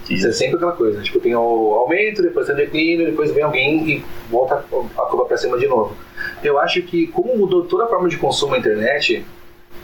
[0.08, 3.42] Isso é sempre aquela coisa, tipo, tem o aumento, depois tem o declínio, depois vem
[3.42, 5.94] alguém e volta a curva pra cima de novo.
[6.42, 9.24] Eu acho que, como mudou toda a forma de consumo na internet,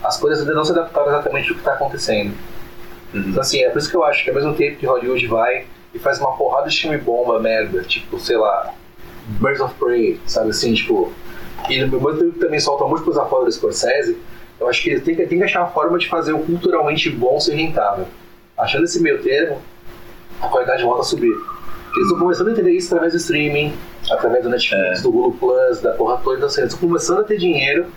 [0.03, 2.33] as coisas ainda não se adaptaram exatamente ao que está acontecendo.
[3.13, 3.25] Uhum.
[3.27, 5.65] Então, assim, é por isso que eu acho que ao mesmo tempo que Hollywood vai
[5.93, 8.73] e faz uma porrada de filme bomba, merda, tipo, sei lá,
[9.39, 11.11] Birds of Prey, sabe assim, tipo.
[11.69, 14.17] E no mesmo tempo também solta muitas coisas fora do Scorsese,
[14.59, 17.09] eu acho que ele tem que, tem que achar a forma de fazer o culturalmente
[17.09, 18.07] bom ser rentável.
[18.57, 19.61] Achando esse meio termo,
[20.41, 21.31] a qualidade volta a subir.
[21.95, 23.73] Eles estão começando a entender isso através do streaming,
[24.09, 26.37] através do Netflix, do Hulu Plus, da porra toda.
[26.37, 27.87] Então, assim, eles estão começando a ter dinheiro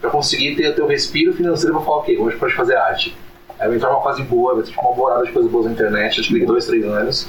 [0.00, 3.16] para conseguir ter o teu respiro financeiro para falar, ok, hoje pode fazer arte.
[3.60, 6.18] Aí vai entrar uma fase boa, vai ter uma borada de coisas boas na internet,
[6.18, 7.28] acho que dois, três anos.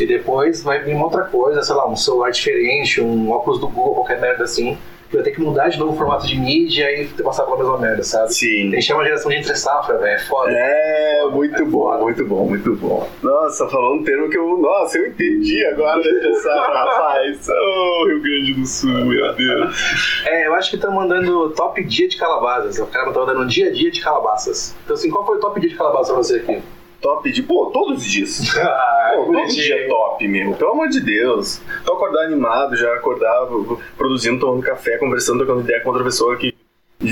[0.00, 3.68] E depois vai vir uma outra coisa, sei lá, um celular diferente, um óculos do
[3.68, 4.78] Google, qualquer merda assim.
[5.12, 8.02] Vai ter que mudar de novo o formato de mídia e passar pela mesma merda,
[8.02, 8.34] sabe?
[8.34, 8.80] Sim.
[8.80, 10.14] Chamar uma geração de entre safra, velho.
[10.14, 10.50] É foda.
[10.50, 13.08] É, muito bom, muito bom, muito bom.
[13.22, 14.58] Nossa, falou um termo que eu.
[14.58, 17.46] Nossa, eu entendi agora dessa rapaz.
[17.76, 20.22] Oh, Rio Grande do Sul, meu Deus.
[20.24, 22.78] É, eu acho que estão mandando top dia de calabazas.
[22.78, 24.74] O cara tá mandando dia a dia de calabaças.
[24.84, 26.62] Então, assim, qual foi o top dia de calabaça pra você aqui?
[27.06, 27.40] Top de.
[27.40, 28.40] Pô, todos os dias.
[28.58, 30.54] ah, Pô, todo dia é top, meu.
[30.54, 31.60] Pelo amor de Deus.
[31.84, 33.48] Tô acordar animado, já acordava
[33.96, 36.52] produzindo, tomando café, conversando, trocando ideia com outra pessoa que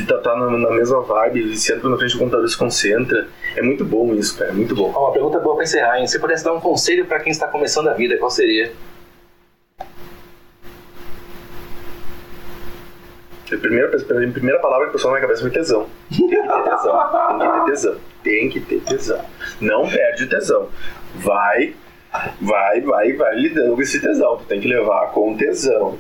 [0.09, 3.29] tá, tá na, na mesma vibe, senta na frente do computador e se concentra.
[3.55, 4.51] É muito bom isso, cara.
[4.51, 4.89] É muito bom.
[4.89, 6.09] Uma pergunta boa pra encerrar, hein?
[6.09, 8.73] Se você pudesse dar um conselho pra quem está começando a vida, qual seria?
[13.53, 15.87] A primeira, a primeira palavra que passou na minha cabeça foi tesão.
[16.11, 16.91] Tem que ter tesão.
[17.39, 17.97] Tem que ter tesão.
[18.23, 19.21] Tem que ter tesão.
[19.61, 20.69] Não perde o tesão.
[21.17, 21.75] Vai,
[22.41, 24.39] vai, vai, vai lidando com esse tesão.
[24.39, 25.99] Tu tem que levar com tesão.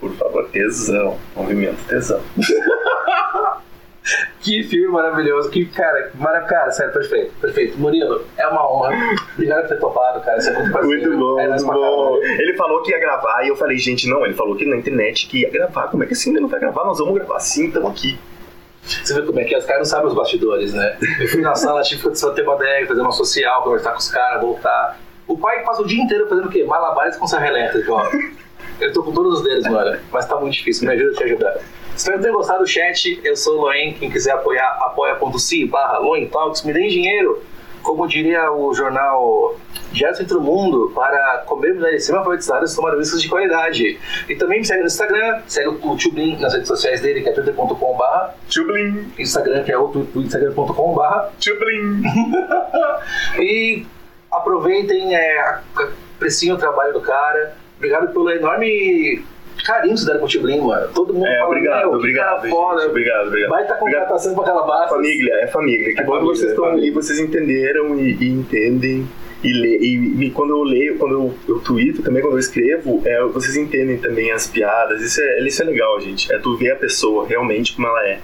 [0.00, 1.18] Por favor, tesão.
[1.36, 2.22] Movimento tesão.
[4.40, 7.78] Que filme maravilhoso, que cara, maravilhoso, cara, sério, perfeito, perfeito.
[7.78, 8.94] Murilo, é uma honra.
[9.34, 10.40] Obrigado por ter topado, cara.
[10.40, 11.02] Você é muito parceiro.
[11.02, 12.18] Muito bom, é, muito bom.
[12.22, 15.26] Ele falou que ia gravar e eu falei, gente, não, ele falou que na internet
[15.28, 15.88] que ia gravar.
[15.88, 16.84] Como é que assim ele não vai gravar?
[16.84, 18.18] Nós vamos gravar sim, estamos aqui.
[18.82, 19.58] Você vê como é que é?
[19.58, 20.96] Os caras não sabem os bastidores, né?
[21.20, 24.08] Eu fui na sala, tive que ter uma ideia, fazer uma social, conversar com os
[24.08, 24.98] caras, voltar.
[25.26, 26.64] O pai passa o dia inteiro fazendo o quê?
[26.64, 28.10] Malabares com serra elétrica, ó.
[28.80, 31.24] Eu tô com todos os dedos, mano, mas tá muito difícil, me ajuda a te
[31.24, 31.58] ajudar.
[31.96, 35.98] Espero ter gostado do chat, eu sou o Loen, quem quiser apoiar, apoia.se barra
[36.30, 37.42] Talks, me deem dinheiro,
[37.82, 39.56] como diria o jornal
[39.90, 43.98] Direto Entre o Mundo, para comermos ali cima alfabetizados e tomar whiskas de qualidade.
[44.28, 47.32] E também me segue no Instagram, segue o Tubin nas redes sociais dele, que é
[47.32, 52.02] twitter.com barra Tchublim, Instagram, que é o instagram.com barra tchublim.
[53.40, 53.86] e
[54.30, 55.58] aproveitem, é,
[56.14, 57.56] apreciem o trabalho do cara.
[57.78, 59.22] Obrigado pelo enorme
[59.64, 60.88] carinho que vocês deram com o Tiblim, mano.
[60.94, 62.86] Todo mundo É, fala, obrigado, que obrigado, cara foda.
[62.88, 63.50] obrigado, obrigado.
[63.50, 64.00] Vai estar Obrigado.
[64.02, 64.90] contratação pra aquela base.
[64.90, 65.94] Família, é família.
[65.94, 69.08] Que É bom que família, vocês é estão e vocês entenderam e, e entendem.
[69.44, 73.00] E, lê, e me- quando eu leio, quando eu, eu tweeto, também quando eu escrevo,
[73.04, 75.00] é, vocês entendem também as piadas.
[75.00, 76.32] Isso é, isso é legal, gente.
[76.32, 78.18] É tu ver a pessoa realmente como ela é,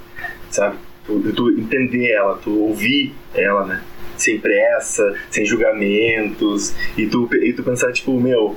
[0.50, 0.76] sabe?
[1.06, 3.80] Tu, tu entender ela, tu ouvir ela, né?
[4.16, 6.74] Sem pressa, sem julgamentos.
[6.96, 8.56] E tu, e tu pensar, tipo, meu,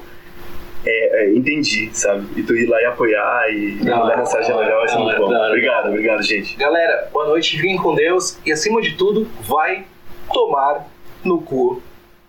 [0.85, 2.27] é, é, entendi, sabe?
[2.39, 5.17] E tu ir lá e apoiar e Da mandar mensagem legal, vai ser da muito
[5.17, 5.45] bom.
[5.47, 6.55] Obrigado, obrigado, gente.
[6.57, 9.85] Galera, boa noite, fiquem com Deus e acima de tudo, vai
[10.31, 10.87] tomar
[11.23, 11.81] no cu,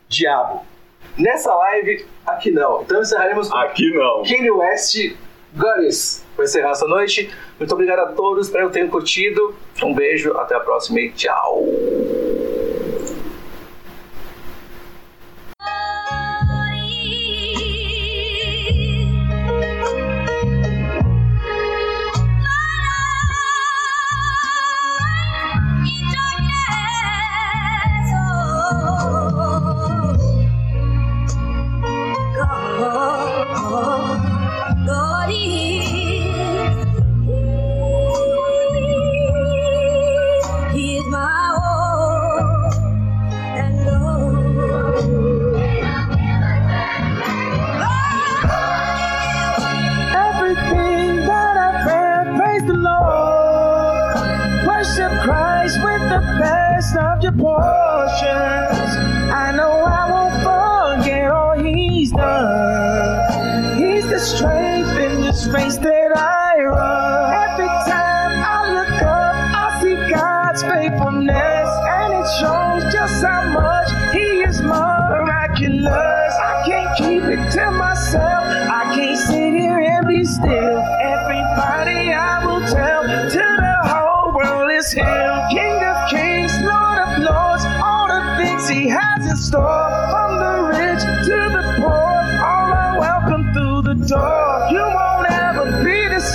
[0.09, 0.65] diabo.
[1.17, 2.83] Nessa live, aqui não.
[2.83, 4.23] Então encerraremos com Aqui não.
[4.23, 5.17] Kanye West,
[5.55, 6.25] Goddess.
[6.37, 7.31] Vou encerrar essa noite.
[7.59, 9.55] Muito obrigado a todos, espero que tenham curtido.
[9.83, 11.65] Um beijo, até a próxima e tchau.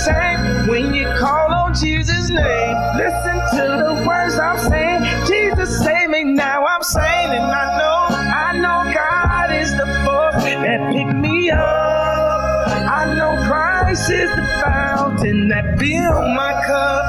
[0.02, 2.76] Same when you call on Jesus' name.
[2.96, 5.26] Listen to the words I'm saying.
[5.26, 6.64] Jesus save me now.
[6.64, 11.58] I'm saying, and I know, I know God is the force that picked me up.
[11.58, 17.04] I know Christ is the fountain that filled my cup.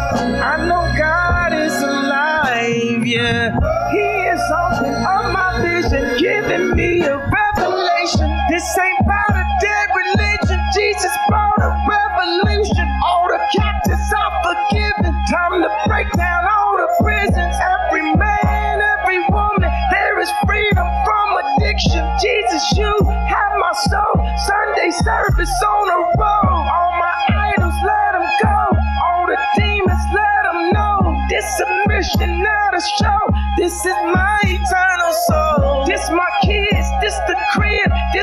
[0.54, 3.58] I know God is alive, yeah.
[3.92, 8.30] He is something of my vision, giving me a revelation.
[8.50, 8.95] This ain't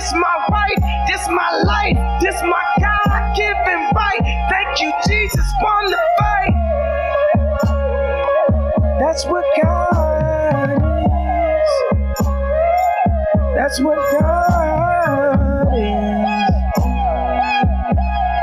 [0.03, 4.49] this my wife, this my life, this my God given right.
[4.51, 6.55] Thank you, Jesus, won the fight.
[8.99, 11.71] That's what God is.
[13.55, 16.55] That's what God is.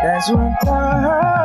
[0.03, 1.38] That's what God